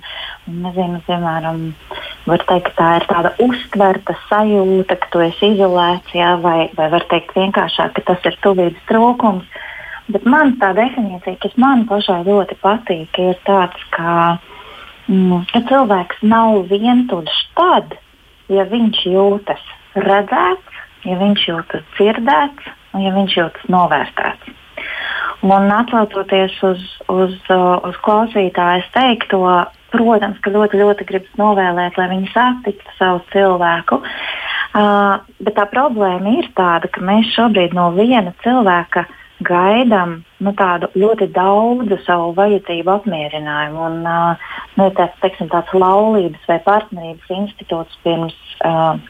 [0.46, 1.58] un nezinu, piemēram,
[2.30, 6.88] var teikt, ka tā ir tāda uztverta sajūta, ka tu esi izolēts, jā, vai, vai
[6.94, 9.60] var teikt vienkāršāk, ka tas ir tuvības trūkums.
[10.14, 14.38] Bet man tā definīcija, kas man pašai ļoti patīk, ir tāds, ka,
[15.10, 17.98] mm, ka cilvēks nav vientuļš tad,
[18.54, 24.58] ja viņš jūtas redzēts, ja viņš jūtas dzirdēts un ja viņš jūtas novērtēts.
[25.42, 29.42] Un atsaucoties uz, uz, uz klausītājas teikto,
[29.90, 33.98] protams, ka ļoti, ļoti gribas novēlēt, lai viņi satiktu savu cilvēku.
[34.72, 39.04] Uh, bet tā problēma ir tāda, ka mēs šobrīd no viena cilvēka
[39.46, 43.88] gaidām nu, tādu ļoti daudzu savu vajadzību apmierinājumu.
[43.88, 43.98] Un,
[44.78, 48.38] nu, tāds, teiksim, tāds laulības vai partnerības institūts pirms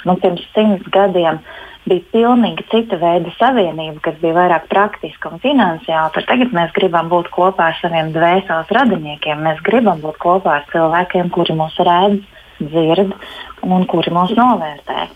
[0.06, 1.40] nu, pirms simts gadiem
[1.88, 6.12] bija pilnīgi cita veida savienība, kas bija vairāk praktiska un finansiāla.
[6.14, 9.42] Tad tagad mēs gribam būt kopā ar saviem dvēseles radiniekiem.
[9.42, 12.22] Mēs gribam būt kopā ar cilvēkiem, kuri mūs redz,
[12.62, 13.16] dzird
[13.66, 15.08] un kuri mūs novērtē.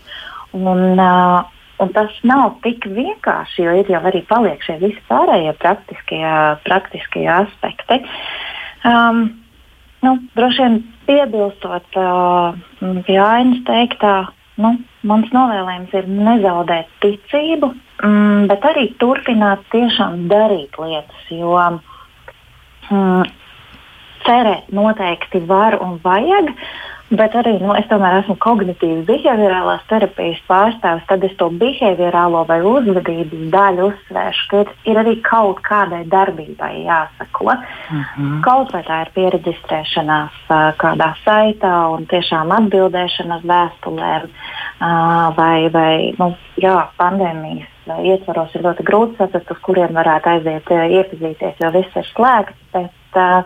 [0.57, 5.53] Un, uh, Un tas nav tik vienkārši, jo ir jau arī paliek šie visi pārējie
[5.61, 6.23] praktiskie,
[6.65, 7.99] praktiskie aspekti.
[8.87, 9.27] Um,
[10.01, 12.57] nu, droši vien piebilstot uh,
[13.05, 14.15] pie Ainas teiktā,
[14.63, 14.73] nu,
[15.05, 21.53] mans novēlējums ir nezaudēt ticību, mm, bet arī turpināt tiešām darīt lietas, jo
[22.89, 23.29] mm,
[24.25, 26.53] cerēt noteikti var un vajag.
[27.07, 32.57] Bet arī nu, es tomēr esmu kognitīvas behaviorālās terapijas pārstāvis, tad es to behaviorālo vai
[32.67, 37.53] uzvedības daļu uzsvēršu, ka ir, arī kaut kādai darbībai jāsako.
[37.53, 38.41] Mm -hmm.
[38.43, 40.51] Kaut vai tā ir pieregistrēšanās
[40.83, 44.27] kādā saitā un tiešām atbildēšana uz vēstulēm,
[45.39, 47.71] vai, vai nu, jā, pandēmijas
[48.03, 52.59] ietvaros ir ļoti grūti saprast, uz kuriem varētu aiziet iepazīties, jo viss ir slēgts.
[52.73, 53.43] Bet, uh,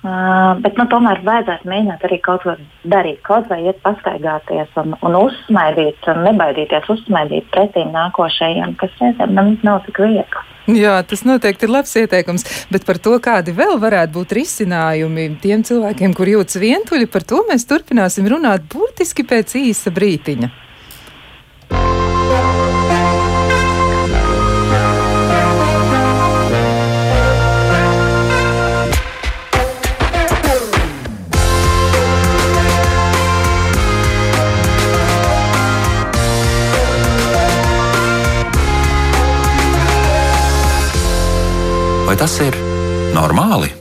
[0.00, 2.54] Uh, bet nu, tomēr vajadzētu mēģināt arī kaut ko
[2.88, 9.36] darīt, kaut vai iet pastaigāties un, un uzsmaidīt, un nebaidīties uzsmaidīt pretī nākošajiem, kas reizēm
[9.36, 10.46] nav, tik viegli.
[10.72, 15.66] Jā, tas noteikti ir labs ieteikums, bet par to, kādi vēl varētu būt risinājumi tiem
[15.68, 20.48] cilvēkiem, kur jūtas vientuļi, par to mēs turpināsim runāt burtiski pēc īsa brītiņa.
[42.20, 42.56] Tas ir
[43.16, 43.79] normāli?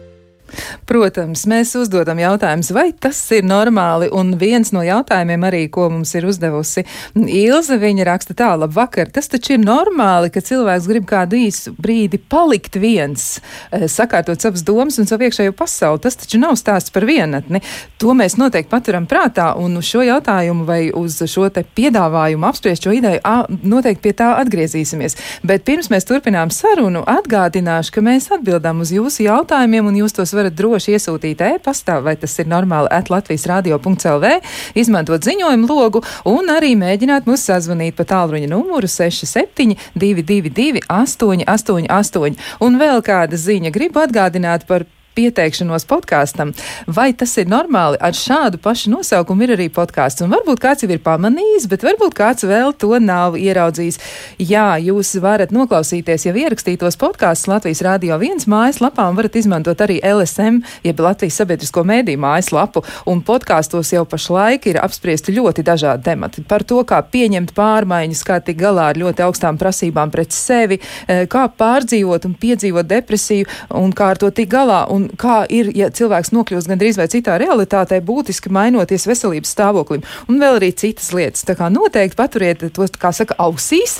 [0.90, 6.16] Protams, mēs uzdodam jautājumus, vai tas ir normāli, un viens no jautājumiem arī, ko mums
[6.18, 6.82] ir uzdevusi
[7.14, 12.18] Ilze, viņa raksta tā, labvakar, tas taču ir normāli, ka cilvēks grib kādu īsu brīdi
[12.18, 13.38] palikt viens,
[13.70, 16.02] eh, sakārtot savas domas un savu iekšējo pasauli.
[16.02, 17.62] Tas taču nav stāsts par vienatni.
[18.02, 22.90] To mēs noteikti paturam prātā, un uz šo jautājumu vai uz šo te piedāvājumu apspriest
[22.90, 23.22] šo ideju,
[23.62, 25.20] noteikti pie tā atgriezīsimies.
[25.46, 30.34] Bet pirms mēs turpinām sarunu, atgādināšu, ka mēs atbildām uz jūsu jautājumiem, un jūs tos
[30.34, 34.32] varat droši droši iesūtīt e-pastā, vai tas ir normāli at Latvijas radio.lv,
[34.80, 42.40] izmantot ziņojumu logu un arī mēģināt mūs sazvanīt pa tālruņa numuru 67 222 888.
[42.64, 44.88] Un vēl kāda ziņa gribu atgādināt par
[45.20, 46.54] pieteikšanos podkāstam.
[46.88, 48.00] Vai tas ir normāli?
[48.00, 50.24] Ar šādu pašu nosaukumu ir arī podkāsts.
[50.24, 54.00] Un varbūt kāds jau ir pamanījis, bet varbūt kāds vēl to nav ieraudzījis.
[54.40, 60.00] Jā, jūs varat noklausīties jau ierakstītos podkāstus Latvijas Rādio 1 mājaslapā un varat izmantot arī
[60.06, 62.84] LSM, jeb Latvijas sabiedrisko mēdīju mājaslapu.
[63.10, 68.40] Un podkāstos jau pašlaik ir apspriesti ļoti dažādi temati par to, kā pieņemt pārmaiņas, kā
[68.44, 73.48] tikt galā ar ļoti augstām prasībām pret sevi, eh, kā pārdzīvot un piedzīvot depresiju
[73.82, 74.86] un kā ar to tikt galā.
[74.92, 80.42] Un kā ir, ja cilvēks nokļūst gandrīz vai citā realitātē, būtiski mainoties veselības stāvoklim, un
[80.42, 81.46] vēl arī citas lietas.
[81.48, 84.00] Tā kā noteikti paturiet tos, kā saka, ausīs,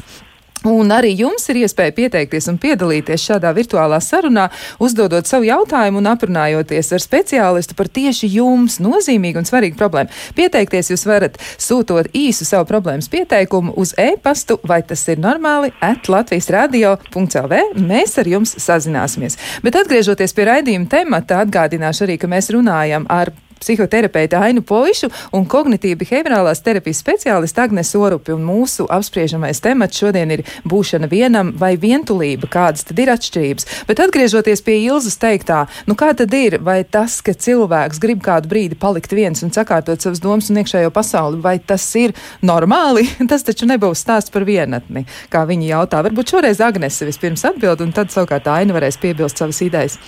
[0.68, 4.50] Un arī jums ir iespēja pieteikties un piedalīties šādā virtuālā sarunā,
[4.84, 10.12] uzdodot savu jautājumu un aprunājoties ar speciālistu par tieši jums nozīmīgu un svarīgu problēmu.
[10.36, 16.12] Pieteikties jūs varat sūtot īsu savu problēmas pieteikumu uz e-pastu, vai tas ir normāli, at
[16.12, 17.64] Latvijas radio.lv.
[17.80, 19.40] Mēs ar jums sazināsimies.
[19.64, 25.46] Bet atgriežoties pie raidījuma temata, atgādināšu arī, ka mēs runājam ar psihoterapeita Ainu Poišu un
[25.50, 28.34] kognitīvi behaviorālās terapijas speciālistu Agnes Orupi.
[28.36, 33.68] Un mūsu apspriežamais temats šodien ir būšana vienam vai vientulība, kādas tad ir atšķirības.
[33.90, 38.52] Bet atgriežoties pie Ilzas teiktā, nu kā tad ir, vai tas, ka cilvēks grib kādu
[38.52, 43.08] brīdi palikt viens un sakārtot savas domas un iekšējo pasauli, vai tas ir normāli?
[43.32, 46.02] tas taču nebūs stāsts par vienatni, kā viņi jautā.
[46.06, 50.00] Varbūt šoreiz Agnese vispirms atbild, un tad savukārt Aina varēs piebilst savas idejas.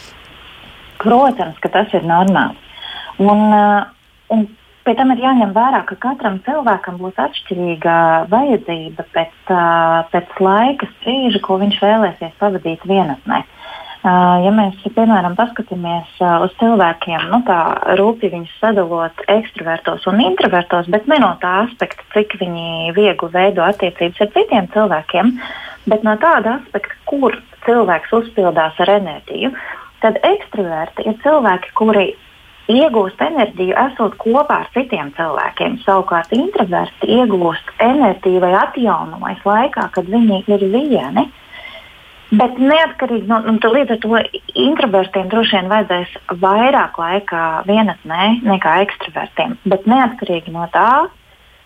[1.01, 2.57] Protams, ka tas ir normāli.
[3.21, 3.85] Un, eh,
[4.33, 4.47] un
[4.81, 7.95] pie tam ir jāņem vērā, ka katram cilvēkam būs atšķirīga
[8.33, 13.43] vajadzība pēc, eh, pēc laika brīža, ko viņš vēlēsies pavadīt vienatnē.
[14.01, 17.57] Uh, ja mēs, piemēram, paskatāmies uh, uz cilvēkiem, nu, tā
[17.99, 23.61] rūpīgi viņus sadalot ekstravertos un introvertos, bet ne no tā aspekta, cik viņi viegli veido
[23.61, 25.29] attiecības ar citiem cilvēkiem,
[25.93, 29.53] bet no tāda aspekta, kur cilvēks uzpildās ar enerģiju,
[30.01, 32.07] tad ekstraverti ir cilvēki, kuri
[32.71, 35.77] iegūst enerģiju, esot kopā ar citiem cilvēkiem.
[35.85, 41.27] Savukārt introverti iegūst enerģiju vai atjaunojas laikā, kad viņi ir vieni.
[42.31, 44.19] Bet neatkarīgi no nu, līdz ar to
[44.55, 49.57] introvertiem droši vien vajadzēs vairāk laika vienatnē nekā ekstravertiem.
[49.67, 51.09] Bet neatkarīgi no tā,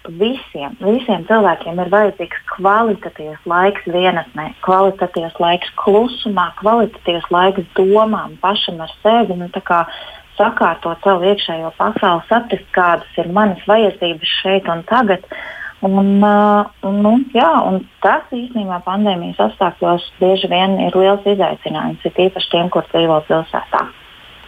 [0.10, 8.82] visiem, visiem cilvēkiem ir vajadzīgs kvalitatīvs laiks vienatnē, kvalitatīvs laiks klusumā, kvalitatīvs laiks domām pašam
[8.86, 9.38] ar sevi.
[9.38, 9.50] Nu,
[10.38, 15.28] sakārtot savu iekšējo pasauli, saprast, kādas ir manas vajadzības šeit un tagad.
[15.86, 16.66] Un, uh,
[17.04, 22.72] nu, jā, un tas īstenībā pandēmijas apstākļos bieži vien ir liels izaicinājums, ir īpaši tiem,
[22.74, 23.84] kur dzīvo pilsētā.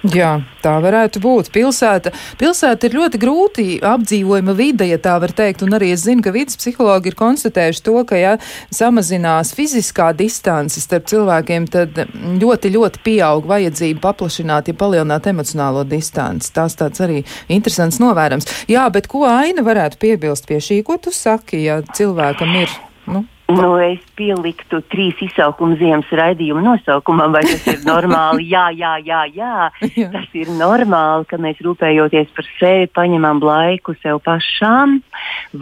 [0.06, 1.48] Jā, tā varētu būt.
[1.56, 6.22] Pilsēta, pilsēta ir ļoti grūti apdzīvojama vide, ja tā var teikt, un arī es zinu,
[6.22, 8.36] ka vidas psihologi ir konstatējuši to, ka, ja
[8.74, 16.54] samazinās fiziskā distance starp cilvēkiem, tad ļoti, ļoti pieaug vajadzība paplašināt, ja palielināt emocionālo distanci.
[16.54, 18.68] Tās tāds arī interesants novērams.
[18.70, 22.78] Jā, bet ko Aina varētu piebilst pie šī, ko tu saki, ja cilvēkam ir,
[23.10, 28.50] nu, Nu, es pieliktu trīs izsaukumu ziemas raidījuma nosaukumam, vai tas ir normāli?
[28.52, 29.52] Jā, jā, jā, jā.
[29.96, 30.08] jā.
[30.12, 34.98] Tas ir normāli, ka mēs rūpējoties par sevi, paņemam laiku sev pašām,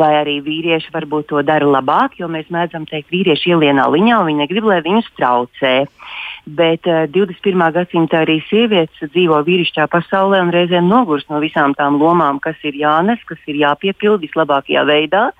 [0.01, 4.31] vai arī vīrieši varbūt to dara labāk, jo mēs mēdzam teikt, vīrieši ielienā liņā, un
[4.31, 5.75] viņi negrib, lai viņus traucē.
[6.45, 7.63] Bet uh, 21.
[7.73, 12.77] gadsimtā arī sievietes dzīvo vīrišķā pasaulē un reizēm nogurst no visām tām lomām, kas ir
[12.77, 15.31] jānes, kas ir jāpiepild vislabākajā veidā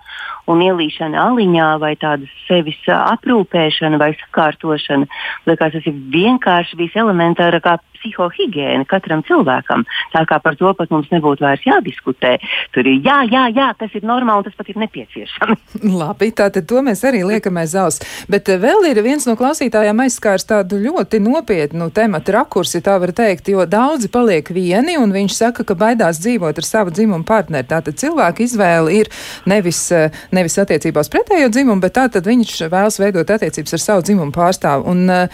[0.49, 5.09] un ielīšana aliņā vai tādas sevis aprūpēšana vai sakārtošana.
[5.49, 9.85] Liekas, tas ir vienkārši viselementārākā psihohigiēna katram cilvēkam.
[10.13, 12.35] Tā kā par to pat mums nebūtu vairs jādiskutē.
[12.75, 15.79] Tur ir jā, jā, jā, tas ir normāli, tas pat ir nepieciešams.
[16.01, 18.03] Labi, tātad to mēs arī liekam aiz auss.
[18.31, 23.11] Bet eh, vēl ir viens no klausītājiem aizskārs tādu ļoti nopietnu tematu rakursi, tā var
[23.15, 27.67] teikt, jo daudzi paliek vieni, un viņš saka, ka baidās dzīvot ar savu dzimumu partneri.
[27.67, 29.09] Tātad cilvēka izvēle ir
[29.45, 34.31] nevis, eh, nevis attiecībās pretējo dzimumu, bet tātad viņš vēlas veidot attiecības ar savu dzimumu
[34.31, 34.87] pārstāvu.
[34.87, 35.27] Un, uh,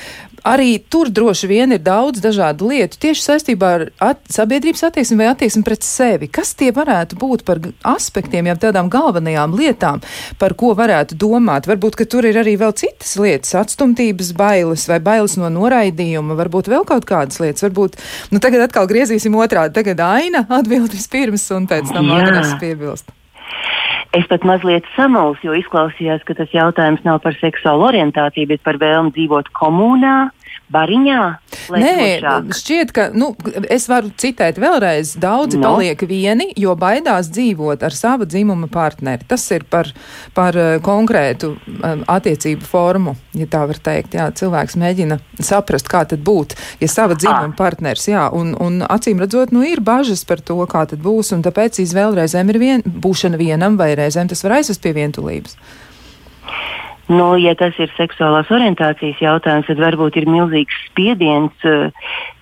[0.48, 5.30] arī tur droši vien ir daudz dažādu lietu tieši saistībā ar at sabiedrības attieksmi vai
[5.32, 6.30] attieksmi pret sevi.
[6.32, 10.02] Kas tie varētu būt par aspektiem, jau tādām galvenajām lietām,
[10.42, 11.70] par ko varētu domāt?
[11.70, 16.72] Varbūt, ka tur ir arī vēl citas lietas, atstumtības bailes vai bailes no noraidījuma, varbūt
[16.72, 17.66] vēl kaut kādas lietas.
[17.68, 17.98] Varbūt,
[18.34, 23.21] nu tagad atkal griezīsim otrādi, tagad aina atbild vispirms un pēc tam Agnes piebilst.
[24.12, 28.76] Es pat mazliet samulsu, jo izklausījās, ka tas jautājums nav par seksuālu orientāciju, bet par
[28.82, 30.15] vēlmu dzīvot komunā,
[30.72, 31.22] bariņā?
[31.72, 31.96] Nē,
[32.56, 33.32] šķiet, ka, nu,
[33.72, 35.70] es varu citēt vēlreiz, daudzi no.
[35.70, 39.28] paliek vieni, jo baidās dzīvot ar sava dzimuma partneri.
[39.30, 39.92] Tas ir par,
[40.38, 44.18] par uh, konkrētu um, attiecību formu, ja tā var teikt.
[44.18, 47.58] Jā, cilvēks mēģina saprast, kā tad būt, ja sava dzimuma ah.
[47.58, 51.46] partners, jā, un, un acīm redzot, nu, ir bažas par to, kā tad būs, un
[51.46, 55.58] tāpēc izvēle reizēm ir vien, būšana vienam, vai reizēm tas var aizvest pie vientulības.
[57.12, 61.91] Nu, ja tas ir seksuālās orientācijas jautājums, tad varbūt ir milzīgs spiediens, eh,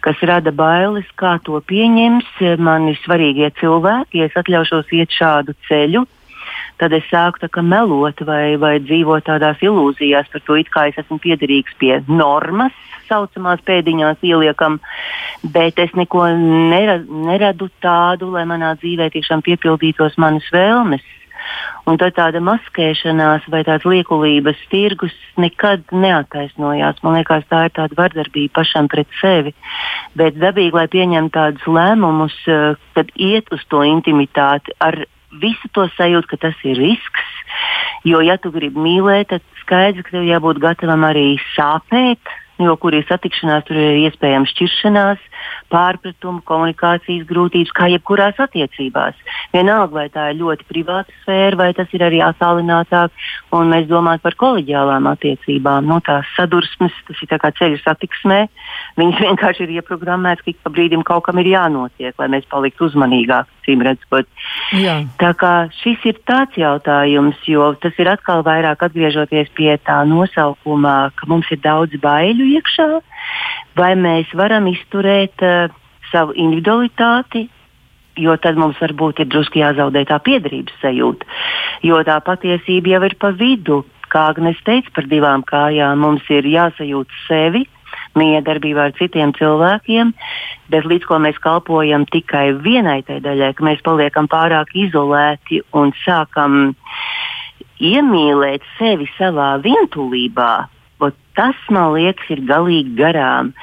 [0.06, 4.22] kas rada bailes, kā to pieņems mani svarīgie cilvēki.
[4.22, 6.06] Ja es atļaušos iet šādu ceļu,
[6.78, 11.74] tad es sāku melot vai, vai dzīvot tādās ilūzijās par to, kā es esmu piederīgs
[11.80, 12.74] pie normas,
[13.10, 14.80] saucamās pēdiņās ieliekam,
[15.44, 21.02] bet es neko neradu tādu, lai manā dzīvē tiešām piepildītos manas vēlmes.
[21.90, 27.00] Un tad tāda maskēšanās vai tāds liekulības tirgus nekad neataisnojās.
[27.06, 29.56] Man liekas, tā ir tāda vardarbība pašam pret sevi.
[30.20, 35.06] Bet dabīgi, lai pieņemtu tādus lēmumus, eh, tad iet uz to intimitāti ar
[35.42, 37.26] visu to sajūtu, ka tas ir risks.
[38.06, 42.22] Jo, ja tu gribi mīlēt, tad skaidrs, ka tev jābūt gatavam arī sāpēt,
[42.60, 45.22] jo kur ir satikšanās, tur ir iespējams šķiršanās,
[45.72, 49.18] pārpratumu, komunikācijas grūtības, kā jebkurās attiecībās.
[49.54, 53.14] Vienalga, vai tā ir ļoti privāta sfēra, vai tas ir arī attālinātāk,
[53.56, 55.88] un mēs domājam par kolēģiālām attiecībām.
[55.90, 58.42] Nu, tās sadursmes, tas ir kā ceļu satiksmē,
[59.00, 62.90] viņas vienkārši ir ieprogrammētas, ka ik pa brīdim kaut kam ir jānotiek, lai mēs paliktu
[62.90, 63.59] uzmanīgāki.
[65.22, 71.12] Tā kā šis ir tāds jautājums, jo tas ir atkal vairāk atgriežoties pie tā nosaukuma,
[71.16, 72.90] ka mums ir daudz baiļu iekšā,
[73.80, 75.72] vai mēs varam izturēt uh,
[76.12, 77.48] savu individualitāti,
[78.20, 81.28] jo tad mums varbūt ir drusku jāzaudē tā piederības sajūta.
[81.86, 83.84] Jo tā patiesība jau ir pa vidu.
[84.10, 87.68] Kā Agnēs teica par divām kājām, mums ir jāsajūt sevi,
[88.18, 90.14] miedarbībā ar citiem cilvēkiem,
[90.74, 95.94] bet līdz ko mēs kalpojam tikai vienai tai daļai, ka mēs paliekam pārāk izolēti un
[96.06, 96.76] sākam
[97.80, 100.54] iemīlēt sevi savā vientulībā,
[101.40, 103.54] Tas, man liekas, ir galīgi garām.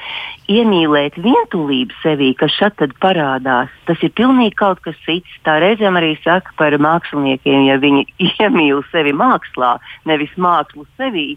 [0.49, 5.35] Iemīlēt vientulību sevī, kas šeit parādās, tas ir pilnīgi kaut kas cits.
[5.45, 8.07] Tā reizēm arī saka par māksliniekiem, ja viņi
[8.41, 9.75] iemīl sevi mākslā,
[10.09, 11.35] nevis mākslu sevī.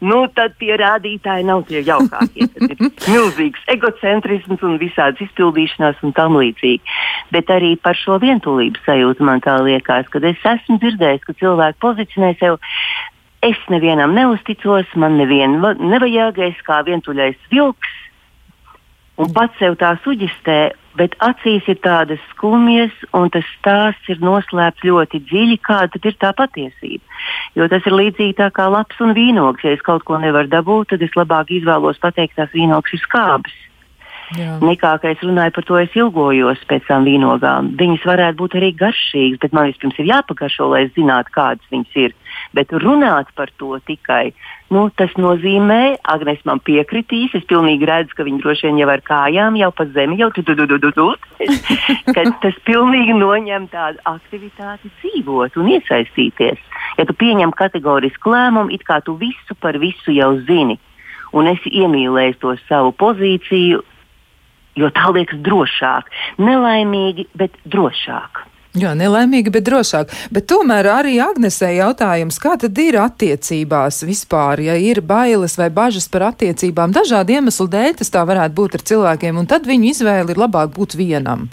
[0.00, 2.48] Nu, tad tie rādītāji nav tie jaukākie.
[2.54, 2.80] Tad ir
[3.12, 6.80] milzīgs egocentrisms un visādas izpildīšanās un tam līdzīgi.
[7.34, 11.82] Bet arī par šo vientulības sajūtu man tā liekas, kad es esmu dzirdējis, ka cilvēki
[11.84, 12.60] pozicionē sev
[13.40, 17.94] Es nevienam neusticos, man nevienu nevajag, es kā vientuļais vilks.
[19.20, 20.58] Un pats sev tā suģistē,
[20.98, 26.32] bet acīs ir tādas skumjas, un tas stāsts ir noslēpts ļoti dziļi, kāda ir tā
[26.36, 27.20] patiesība.
[27.58, 29.64] Jo tas ir līdzīgi tā kā labs un vīnogs.
[29.66, 33.56] Ja es kaut ko nevaru dabūt, tad es labāk izvēlos pateikt, tās vīnogs ir skābs.
[34.38, 34.58] Jā.
[34.62, 37.72] Nekā, ka es runāju par to, es ilgojos pēc tām vīnogām.
[37.80, 41.96] Viņas varētu būt arī garšīgas, bet man vispirms ir jāpagaršo, lai es zinātu, kādas viņas
[41.98, 42.14] ir.
[42.54, 44.30] Bet runāt par to tikai,
[44.70, 49.02] nu, tas nozīmē, Agnēs man piekritīs, es pilnīgi redzu, ka viņi droši vien jau ar
[49.06, 51.08] kājām jau pa zemi jau tu, tu, tu, tu, tu, tu,
[52.44, 56.62] tas pilnīgi noņem tādu aktivitāti dzīvot un iesaistīties.
[57.00, 60.78] Ja tu pieņem kategorisku lēmumu, it kā tu visu par visu jau zini
[61.36, 63.82] un esi iemīlējis to savu pozīciju,
[64.78, 66.12] jo tā liekas drošāk.
[66.38, 68.46] Nelaimīgi, bet drošāk.
[68.78, 70.12] Jā, nelaimīgi, bet drošāk.
[70.30, 76.06] Bet tomēr arī Agnesē jautājums, kā tad ir attiecībās vispār, ja ir bailes vai bažas
[76.12, 80.30] par attiecībām, dažādu iemeslu dēļ tas tā varētu būt ar cilvēkiem, un tad viņu izvēle
[80.30, 81.48] ir labāk būt vienam.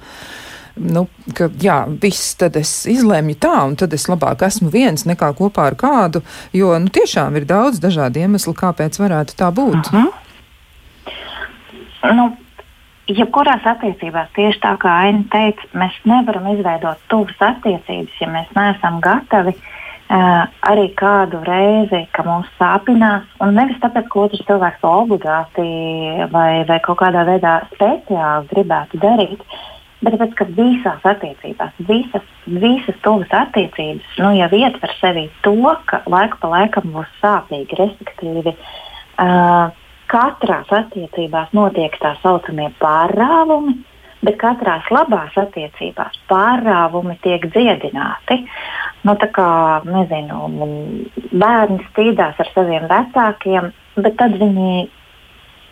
[0.78, 5.34] Nu, ka, jā, viss, tad es izlēmu tā, un tad es labāk esmu viens nekā
[5.40, 6.22] kopā ar kādu,
[6.54, 9.90] jo nu, tiešām ir daudz dažādu iemeslu, kāpēc varētu tā būt.
[9.90, 10.14] Uh -huh.
[12.14, 12.38] nu,
[13.08, 19.00] jebkurās attiecībās, tieši tā kā Aina teica, mēs nevaram izveidot tuvas attiecības, ja mēs neesam
[19.04, 23.26] gatavi uh, arī kādu reizi, ka mūs sāpinās.
[23.44, 25.70] Un nevis tāpēc, ka otrs cilvēks to obligāti
[26.34, 29.44] vai, vai kaut kādā veidā speciāli gribētu darīt.
[30.04, 35.56] Bet tāpēc, ka visās attiecībās, visas, visas tuvas attiecības, nu, jau ietver sevī to,
[35.90, 39.74] ka laiku pa laikam būs sāpīgi, respektīvi, uh,
[40.12, 43.78] katrās attiecībās notiek tā saucamie pārrāvumi,
[44.26, 48.42] bet katrās labās attiecībās pārrāvumi tiek dziedināti.
[49.06, 49.50] Nu, tā kā
[49.88, 50.70] nezinu,
[51.32, 54.88] bērni strīdās ar saviem vecākiem, bet tad viņi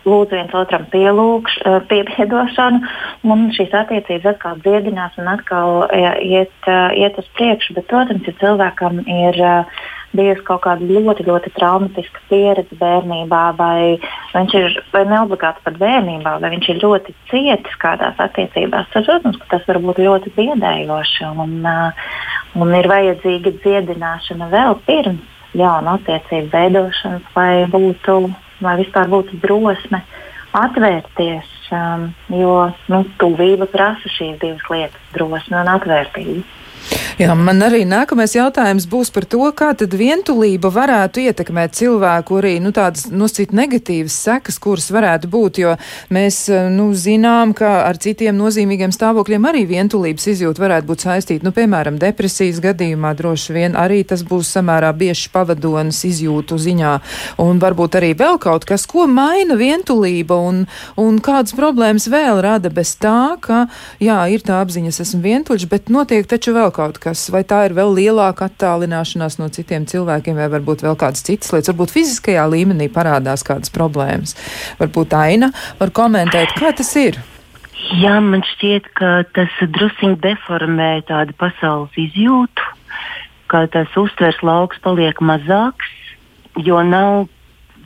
[0.06, 2.80] lūdz viens otram pielūgš, eh, piepiedošanu,
[3.26, 7.74] un šīs attiecības atkal dziedinās un atkal iet, eh, iet uz priekšu.
[7.74, 9.66] Bet, protams, ja cilvēkam ir
[10.16, 13.98] bijusi kaut kāda ļoti, ļoti traumatiska pieredze bērnībā, vai
[14.34, 19.40] viņš ir vai neobligāti pat bērnībā, vai viņš ir ļoti cietis kādās attiecībās, tad, protams,
[19.50, 22.04] tas var būt ļoti biedējoši un, uh,
[22.58, 28.16] un ir vajadzīga dziedināšana vēl pirms jaunu attiecību veidošanas, lai būtu,
[28.64, 30.02] lai vispār būtu drosme
[30.56, 32.54] atvērties, um, jo
[32.92, 36.44] nu, tuvība prasa šīs divas lietas- drosme un atvērtība.
[37.16, 42.50] Jā, man arī nākamais jautājums būs par to, kā tad vientulība varētu ietekmēt cilvēku arī,
[42.60, 45.72] nu, tādas noscīt negatīvas sekas, kuras varētu būt, jo
[46.12, 46.42] mēs,
[46.74, 51.96] nu, zinām, ka ar citiem nozīmīgiem stāvokļiem arī vientulības izjūta varētu būt saistīta, nu, piemēram,
[52.02, 56.92] depresijas gadījumā droši vien arī tas būs samērā bieži pavadonis izjūtu ziņā,
[57.46, 60.66] un varbūt arī vēl kaut kas, ko maina vientulība un,
[61.00, 63.64] un kādas problēmas vēl rada bez tā, ka,
[64.04, 67.74] jā, ir tā apziņas, esmu vientuļš, bet notiek taču vēl kaut kas, vai tā ir
[67.76, 72.88] vēl lielāka attālināšanās no citiem cilvēkiem, vai varbūt vēl kādas citas lietas, varbūt fiziskajā līmenī
[72.92, 74.36] parādās kādas problēmas.
[74.80, 77.20] Varbūt Aina var komentēt, kā tas ir.
[78.00, 82.66] Jā, man šķiet, ka tas druskuļi deformē tādu pasaules izjūtu,
[83.52, 85.92] ka tas uztvers lauks paliek mazāks,
[86.66, 87.28] jo nav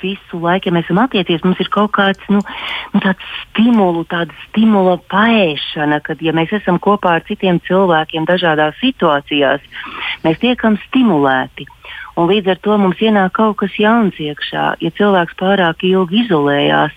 [0.02, 2.40] visu laiku, ja mēs esam attiecības, mums ir kaut kāds nu,
[2.94, 3.14] nu,
[3.50, 9.64] stimulu, tāda stimula paēšana, kad ja mēs esam kopā ar citiem cilvēkiem dažādās situācijās,
[10.24, 11.68] mēs tiekam stimulēti.
[12.18, 14.66] Un līdz ar to mums ienāk kaut kas jauns iekšā.
[14.82, 16.96] Ja cilvēks pārāk ilgi izolējās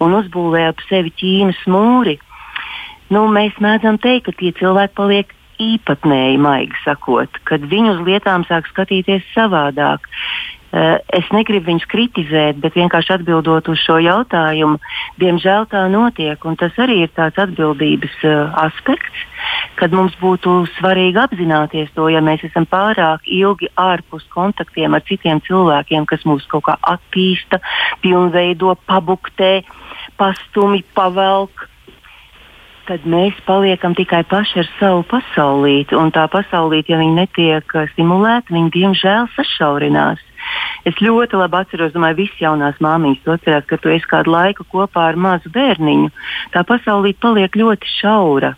[0.00, 2.18] un uzbūvēja ap sevi ķīnas mūri,
[3.12, 8.46] nu, mēs mēdzam teikt, ka tie cilvēki paliek īpatnēji, maigi sakot, kad viņi uz lietām
[8.48, 10.08] sāk skatīties savādāk.
[10.72, 14.78] Eh, es negribu viņus kritizēt, bet vienkārši atbildot uz šo jautājumu,
[15.20, 16.40] diemžēl tā notiek.
[16.56, 19.26] Tas arī ir tāds atbildības uh, aspekts,
[19.76, 25.44] kad mums būtu svarīgi apzināties to, ja mēs esam pārāk ilgi ārpus kontaktiem ar citiem
[25.44, 27.60] cilvēkiem, kas mūs kaut kā attīsta,
[28.00, 29.58] pilnveido, pabuktē,
[30.16, 31.68] pastumi, pavelk
[32.88, 35.94] tad mēs paliekam tikai paši ar savu pasaulīti.
[36.00, 40.31] Un tā pasaulīte, ja viņa netiek stimulēta, viņa diemžēl sašaurinās.
[40.88, 45.12] Es ļoti labi atceros, domāju, visas jaunās māmiņas atcerās, ka tu esi kādu laiku kopā
[45.12, 46.10] ar mazu bērniņu.
[46.54, 48.56] Tā pasaulīte paliek ļoti šaura.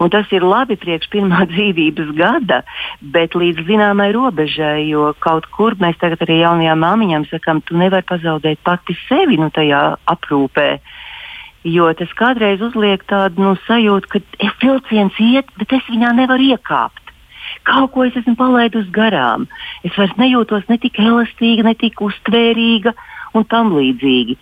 [0.00, 2.62] Un tas ir labi priekš pirmā dzīvības gada,
[3.00, 8.08] bet līdz zināmai robežai, jo kaut kur mēs tagad arī jaunajām māmiņām sakām, tu nevari
[8.08, 9.82] pazaudēt pati sevi nu, tajā
[10.16, 10.70] aprūpē.
[11.66, 17.05] Jo tas kādreiz uzliek tādu nu, sajūtu, ka vilciens iet, bet es viņā nevaru iekāpt
[17.68, 19.46] kaut ko es esmu palaidusi garām.
[19.86, 22.94] Es vairs nejūtos ne tik elastīga, ne tik uztvērīga
[23.34, 24.38] un tam līdzīgi.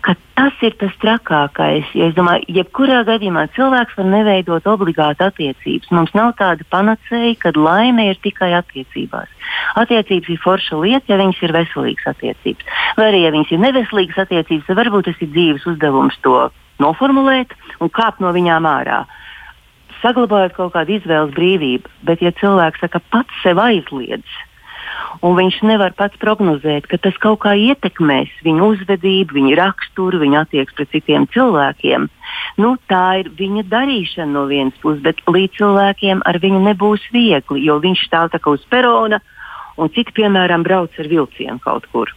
[0.00, 1.88] ka tas ir tas trakākais.
[1.92, 5.90] Es domāju, jebkurā gadījumā cilvēks var neveidot obligāti attiecības.
[5.92, 9.28] Mums nav tāda panacēja, ka laime ir tikai attiecībās.
[9.80, 12.72] Attiecības ir forša lieta, ja viņas ir veselīgas attiecības.
[12.96, 16.36] Vai arī, ja viņas ir neveselīgas attiecības, tad varbūt tas ir dzīves uzdevums to
[16.80, 17.52] noformulēt
[17.84, 19.04] un kāpt no viņām ārā.
[20.00, 24.38] Saglabājot kaut kādu izvēles brīvību, bet ja cilvēks saka, pats sev aizliedz,
[25.26, 30.44] un viņš nevar pats prognozēt, ka tas kaut kā ietekmēs viņu uzvedību, viņa raksturu, viņa
[30.44, 32.08] attieksmi pret citiem cilvēkiem.
[32.62, 37.66] Nu, tā ir viņa darīšana no vienas puses, bet līdz cilvēkiem ar viņu nebūs viegli,
[37.66, 39.20] jo viņš stāv tā kā uz perona,
[39.76, 42.12] un citi, piemēram, brauc ar vilcienu kaut kur.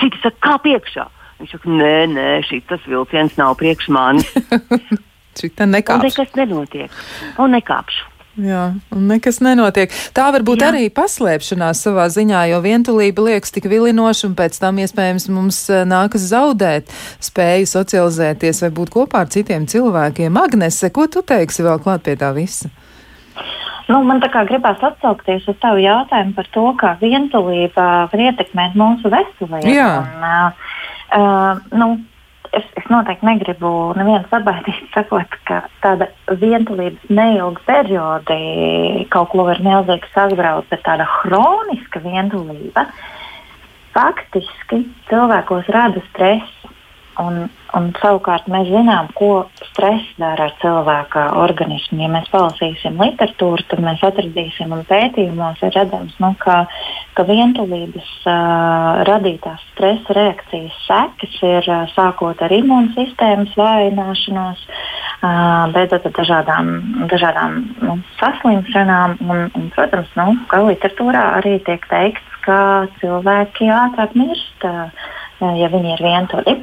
[0.00, 1.10] Citi saka, kā priekšā.
[1.40, 4.30] Viņš saka, nē, nē, šis vilciens nav priekš manis.
[5.40, 6.02] Šī tā nekāpšu.
[6.02, 7.00] Un nekas nenotiek.
[7.42, 8.12] Un nekāpšu.
[8.36, 9.92] Jā, un nekas nenotiek.
[10.12, 10.68] Tā var būt Jā.
[10.68, 15.86] arī paslēpšanās savā ziņā, jo vientulība liekas tik vilinoša, un pēc tam iespējams mums eh,
[15.88, 16.92] nākas zaudēt
[17.24, 20.36] spēju socializēties vai būt kopā ar citiem cilvēkiem.
[20.36, 22.68] Agnese, ko tu teiksi vēl klāt pie tā visa?
[23.88, 28.76] Nu, man tā kā gribās atsaukties uz tavu jautājumu par to, kā vientulība var ietekmēt
[28.76, 29.72] mūsu veselību.
[29.72, 29.90] Jā.
[30.02, 30.68] Un, uh,
[31.16, 31.88] uh, nu,
[32.58, 36.08] es, es noteikti negribu nevienu sabaidīt, sakot, ka tāda
[36.40, 42.88] vientulības neilga periodi kaut ko var milzīgi sagraut, bet tāda hroniska vientulība
[43.96, 46.55] faktiski cilvēkos rada stresu.
[47.16, 52.02] Un, un savukārt mēs zinām, ko stress dara ar cilvēka organismu.
[52.04, 56.58] Ja mēs palasīsim literatūru, tad mēs atradīsim un pētījumos ir redzams, nu, ka,
[57.16, 66.10] ka vientulības uh, radītās stresa reakcijas sekas ir uh, sākot ar imūnsistēmas vājināšanos, uh, beidzot
[66.10, 66.70] ar dažādām,
[67.08, 69.18] dažādām nu, saslimšanām.
[69.24, 72.60] Un, un, protams, nu, ka literatūrā arī tiek teikts, ka
[73.00, 76.58] cilvēki ātrāk mirst, uh, ja viņi ir vientuļi.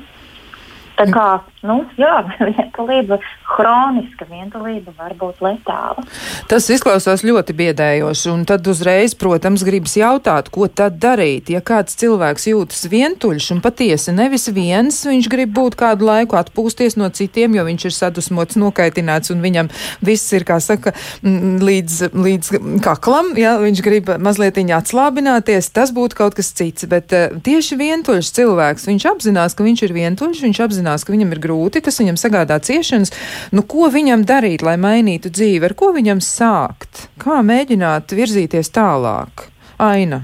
[1.00, 1.28] Tā kā
[1.64, 2.14] nu, jā,
[2.50, 3.20] vientulība,
[3.54, 6.04] hroniska vientulība var būt letāla.
[6.52, 11.52] Tas izklausās ļoti biedējoši, un tad uzreiz, protams, gribas jautāt, ko tad darīt.
[11.54, 16.98] Ja kāds cilvēks jūtas vientuļš un patiesi nevis viens, viņš grib būt kādu laiku atpūsties
[17.00, 19.72] no citiem, jo viņš ir sadusmots, nokaitināts un viņam
[20.04, 20.94] viss ir, kā saka,
[21.24, 22.54] līdz, līdz
[22.84, 26.86] kaklam, ja viņš grib mazliet atslābināties, tas būtu kaut kas cits.
[26.90, 31.34] Bet uh, tieši vientuļš cilvēks, viņš apzinās, ka viņš ir vientuļš, viņš apzinās, ka viņam
[31.34, 31.53] ir grūti,
[31.86, 33.14] tas viņam sagādā ciešanas.
[33.56, 39.48] Nu, ko viņam darīt, lai mainītu dzīvi, ar ko viņam sākt, kā mēģināt virzīties tālāk?
[39.84, 40.24] Aina.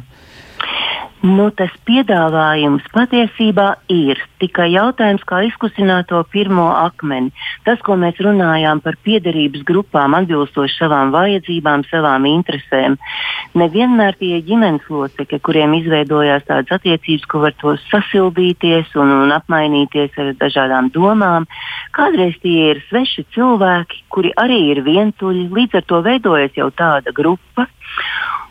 [1.20, 7.34] Nu, tas piedāvājums patiesībā ir tikai jautājums, kā izkusināt to pirmo akmeni.
[7.68, 12.96] Tas, ko mēs runājām par piederības grupām, atbilstoši savām vajadzībām, savām interesēm.
[13.60, 20.16] Nevienmēr tie ģimenes locekļi, kuriem izveidojās tādas attiecības, ko var to sasildīties un, un apmainīties
[20.24, 21.50] ar dažādām domām,
[22.00, 27.12] kādreiz tie ir sveši cilvēki, kuri arī ir vientuļi, līdz ar to veidojas jau tāda
[27.12, 27.68] grupa.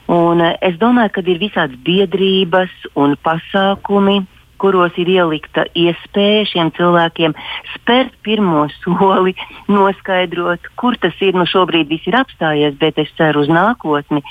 [0.08, 4.22] Un eh, es domāju, ka ir visādas biedrības un pasākumi,
[4.60, 7.34] kuros ir ielikta iespēja šiem cilvēkiem
[7.74, 9.34] spērt pirmo soli,
[9.74, 11.36] noskaidrot, kur tas ir.
[11.38, 14.24] Nu, šobrīd viss ir apstājies, bet es ceru uz nākotni.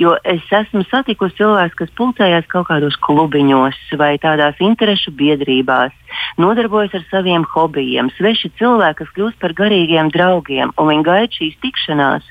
[0.00, 5.92] Jo es esmu satikusi cilvēkus, kas pulcējās kaut kādos klubiņos vai tādās interešu biedrībās,
[6.40, 8.10] nodarbojas ar saviem hobijiem.
[8.16, 12.28] Sveši cilvēki, kas kļūst par garīgiem draugiem, un viņi gaida šīs tikšanās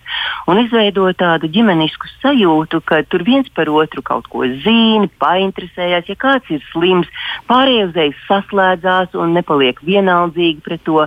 [0.49, 6.09] un izveido tādu ģimenisku sajūtu, ka tur viens par otru kaut ko zina, painteresējās.
[6.09, 7.09] Ja kāds ir slims,
[7.49, 11.05] pārējie uzreiz saslēdzās un nepaliek vienaldzīgi pret to.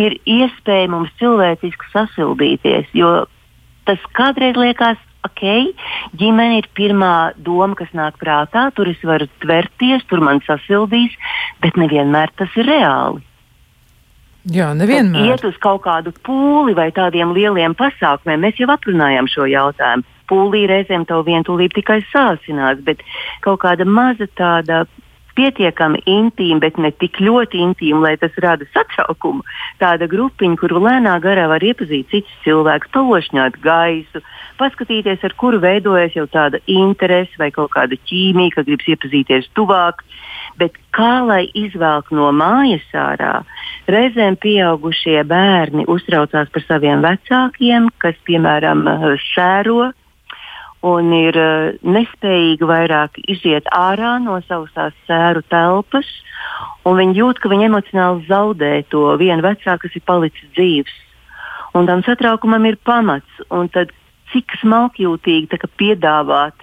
[0.00, 3.26] Ir iespēja mums cilvēciski sasildīties, jo
[3.86, 5.44] tas kādreiz liekas, ok,
[6.18, 11.14] ģimene ir pirmā doma, kas nāk prātā, tur es varu tverties, tur man sasildīs,
[11.62, 13.24] bet nevienmēr tas ir reāli.
[14.46, 15.24] Jā, nevienmēr.
[15.24, 18.44] Tad iet uz kaut kādu pūli vai tādiem lieliem pasākumiem.
[18.44, 20.06] Mēs jau aprunājām šo jautājumu.
[20.30, 23.02] Pūlī reizēm to vientulību tikai sāsinās, bet
[23.42, 24.84] kaut kāda maza tāda
[25.36, 29.44] pietiekami intīma, bet ne tik ļoti intīma, lai tas rada satraukumu.
[29.82, 34.22] Tāda grupiņa, kuru lēnā garā var iepazīt citus cilvēkus, palošņāt gaisu,
[34.60, 40.02] paskatīties, ar kuru veidojas jau tāda interese vai kaut kāda ķīmija, ka gribas iepazīties tuvāk.
[40.56, 43.42] Bet kā lai izvelk no mājas ārā,
[43.92, 48.86] reizēm pieaugušie bērni uztraucās par saviem vecākiem, kas, piemēram,
[49.34, 49.92] sēro
[50.84, 56.08] un ir uh, nespējīgi vairāk iziet ārā no savas sēru telpas.
[56.86, 60.92] Viņi jūt, ka viņi emocionāli zaudē to vienu vecāku, kas ir palicis dzīves.
[61.76, 63.40] Un tam satraukumam ir pamats.
[63.74, 63.92] Tad
[64.32, 66.54] cik smalkjūtīgi piedāvāt,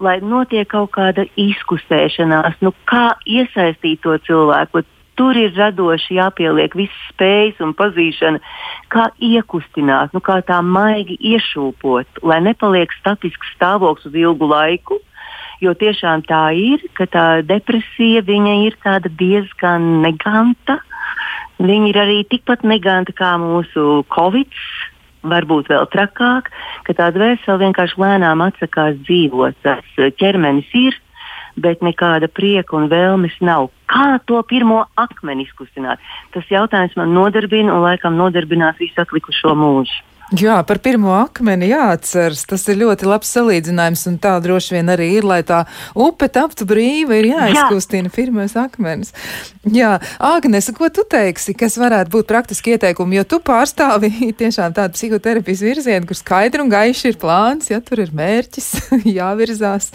[0.00, 4.84] lai notiek kaut kāda izkustēšanās, nu, kā iesaistīt to cilvēku.
[5.18, 8.40] Tur ir radoši jāpieliek visas spējas un pazīšana,
[8.92, 15.00] kā iekustināt, nu, kā tā maigi iešūpot, lai nepaliek statisks stāvoklis uz ilgu laiku.
[15.60, 18.76] Jo tiešām tā ir, ka tā depresija ir
[19.20, 20.78] diezgan neganta.
[21.60, 24.48] Viņa ir arī tikpat neganta kā mūsu covid,
[25.22, 26.48] varbūt vēl trakāk,
[26.88, 29.58] ka tā dvēsele vienkārši lēnām atsakās dzīvot.
[29.62, 29.84] Tas
[30.16, 30.96] ķermenis ir,
[31.62, 33.70] bet nekāda prieka un vēlmes nav.
[33.90, 36.02] Kā to pirmo akmeni izkustināt?
[36.34, 40.00] Tas jautājums man nodarbina un laikam nodarbinās visu atlikušo mūžu.
[40.30, 42.44] Jā, par pirmo akmeni jāatceras.
[42.46, 45.64] Tas ir ļoti labs salīdzinājums, un tā droši vien arī ir, lai tā
[45.98, 48.14] upe taptu brīva, ir jāizkustina Jā.
[48.14, 49.10] pirmais akmenis.
[49.66, 54.94] Jā, Agnese, ko tu teiksi, kas varētu būt praktiski ieteikumi, jo tu pārstāvi tiešām tādu
[54.94, 58.70] psihoterapijas virzienu, kur skaidri un gaiši ir plāns, ja tur ir mērķis,
[59.18, 59.90] jāvirzās.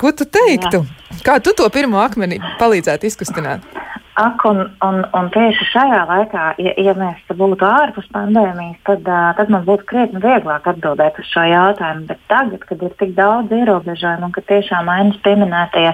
[0.00, 0.86] Ko tu teiktu?
[0.86, 1.20] Jā.
[1.26, 3.68] Kā tu to pirmo akmeni palīdzētu izkustināt?
[4.16, 9.02] Ak, un, un, un tieši šajā laikā, ja, ja mēs būtu ārpus pandēmijas, tad,
[9.36, 12.06] tad man būtu krietni vieglāk atbildēt uz šo jautājumu.
[12.08, 15.90] Bet tagad, kad ir tik daudz ierobežojumu un ka tiešām ainas pieminētie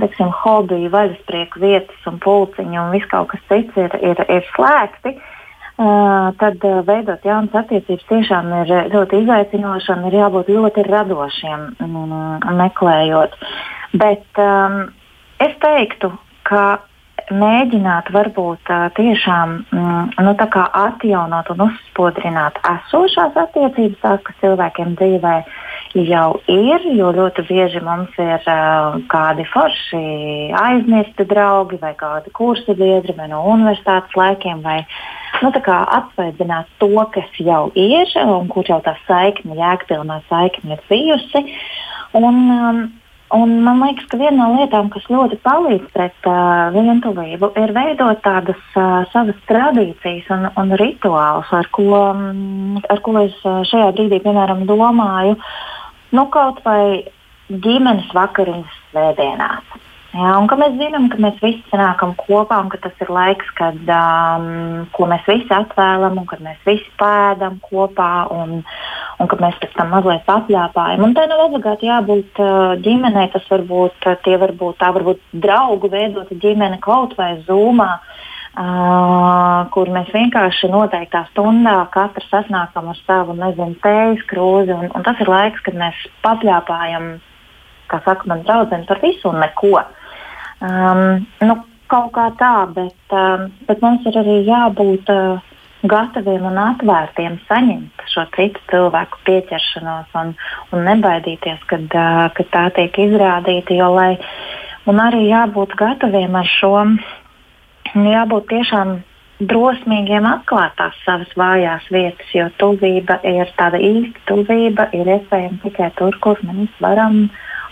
[0.00, 5.14] teiksim, hobiji, vaļasprieku vietas un pulciņi un viss kaut kas cits ir, ir, ir slēgti,
[6.42, 11.66] tad veidot jaunas attiecības tiešām ir ļoti izaicinoši un ir jābūt ļoti radošiem
[12.60, 13.36] meklējot.
[14.02, 14.78] Bet um,
[15.42, 16.12] es teiktu,
[16.48, 16.80] ka
[17.36, 20.34] mēģināt varbūt tiešām mm, nu,
[20.84, 25.36] atjaunot un uzspodrināt esošās attiecības, tās, kas cilvēkiem dzīvē
[25.98, 28.46] jau ir, jo ļoti bieži mums ir
[29.12, 30.04] kādi forši
[30.56, 34.62] aizmirsti draugi vai kādi kursi biedri vai no universitātes laikiem.
[34.64, 34.80] Vai,
[35.42, 41.46] nu, atsveidzināt to, kas jau ir un kur jau tā saikne, jēgpilnā saikne ir bijusi.
[42.12, 42.82] Un, um,
[43.32, 48.20] Un man liekas, ka viena no lietām, kas ļoti palīdz pret uh, vientulību, ir veidot
[48.24, 54.20] tādas uh, savas tradīcijas un, un rituālus, ar ko, um, ar ko es šajā brīdī,
[54.24, 55.38] piemēram, domāju,
[56.12, 57.08] nu, kaut vai
[57.48, 59.80] ģimenes vakariņas svētdienās.
[60.12, 63.48] Jā, un ka mēs zinām, ka mēs visi sanākam kopā un ka tas ir laiks,
[63.56, 69.38] kad, um, ko mēs visi atvēlam un kad mēs visi pēdam kopā un, un ka
[69.40, 71.00] mēs pēc tam mazliet apļāpājam.
[71.06, 74.90] Un tā nav obligāti jābūt uh, ģimenei, tas var būt, uh, tie var būt, tā
[74.92, 77.88] var būt draugu veidota ģimene kaut vai zūmā.
[78.52, 84.76] Uh, kur mēs vienkārši noteiktā stundā katrs sasnākam ar savu, nezinu, tējas krūzi.
[84.76, 87.14] Un, un tas ir laiks, kad mēs papļāpājam,
[87.88, 89.72] kā saka, man draudzene par visu un neko.
[89.80, 89.98] Uh,
[90.62, 91.56] Um, nu,
[91.90, 95.40] kaut kā tā, bet, um, bet mums ir arī jābūt uh,
[95.90, 100.34] gataviem un atvērtiem saņemt šo citu cilvēku pieķeršanos un,
[100.70, 103.74] un nebaidīties, kad, uh, kad tā tiek izrādīta.
[103.74, 104.12] Jo, lai,
[104.86, 106.76] un arī jābūt gataviem ar šo,
[107.98, 109.00] jābūt tiešām
[109.50, 115.90] drosmīgiem atklāt tās savas vājās vietas, jo tuvība ir tāda īsta tuvība, ir iespējama tikai
[115.98, 117.24] tur, kur mēs varam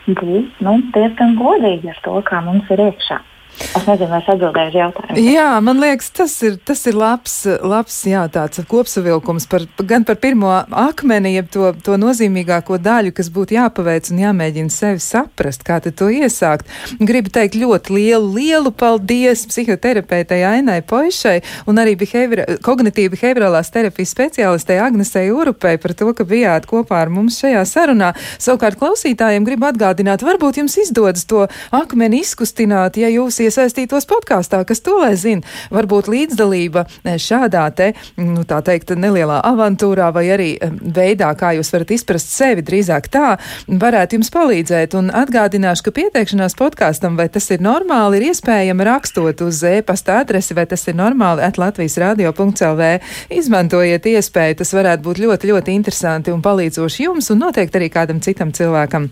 [0.06, 3.20] būt nu, diezgan godīgi ar to, kā mums ir iekšā.
[3.60, 5.22] Es nezinu, vai es atbildēju uz jautājumu.
[5.30, 10.16] Jā, man liekas, tas ir, tas ir labs, labs jā, tāds kopsavilkums par, gan par
[10.22, 15.78] pirmo akmeni, jeb to, to nozīmīgāko daļu, kas būtu jāpaveic un jāmēģina sevi saprast, kā
[15.84, 16.68] to iesākt.
[16.98, 21.38] Gribu teikt ļoti lielu, lielu paldies psihoterapeitei Ainai Poišai
[21.70, 27.12] un arī behavior, kognitīvi behaviorālās terapijas speciālistei Agnesei Urupei par to, ka bijāt kopā ar
[27.12, 28.12] mums šajā sarunā.
[28.40, 31.46] Savukārt klausītājiem gribu atgādināt, varbūt jums izdodas to
[31.76, 35.44] akmeni izkustināt, ja jūs iesaistītos podkāstā, kas to lai zina.
[35.74, 41.52] Varbūt līdzdalība eh, šādā te, nu, tā teikt, nelielā avantūrā vai arī eh, veidā, kā
[41.58, 43.34] jūs varat izprast sevi, drīzāk tā,
[43.68, 44.96] varētu jums palīdzēt.
[44.98, 50.56] Un atgādināšu, ka pieteikšanās podkāstam, vai tas ir normāli, ir iespējama rakstot uz e-pasta adresi,
[50.56, 52.92] vai tas ir normāli at Latvijas radio.lv.
[53.40, 58.22] Izmantojiet iespēju, tas varētu būt ļoti, ļoti interesanti un palīdzoši jums un noteikti arī kādam
[58.24, 59.10] citam cilvēkam.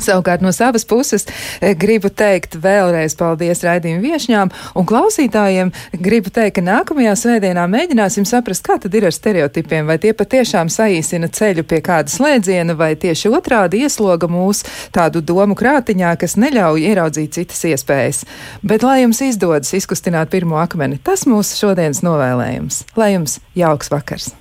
[0.00, 1.26] Savukārt no savas puses
[1.60, 5.72] e, gribu teikt vēlreiz paldies raidījumu viešņām un klausītājiem.
[6.02, 10.72] Gribu teikt, ka nākamajā svētdienā mēģināsim saprast, kā tad ir ar stereotipiem, vai tie patiešām
[10.72, 14.64] saīsina ceļu pie kāda slēdziena, vai tieši otrādi iesloga mūs
[14.94, 18.24] tādu domu krātiņā, kas neļauj ieraudzīt citas iespējas.
[18.64, 22.86] Bet lai jums izdodas izkustināt pirmo akmeni, tas mūsu šodienas novēlējums.
[22.96, 24.32] Lai jums jauks vakars!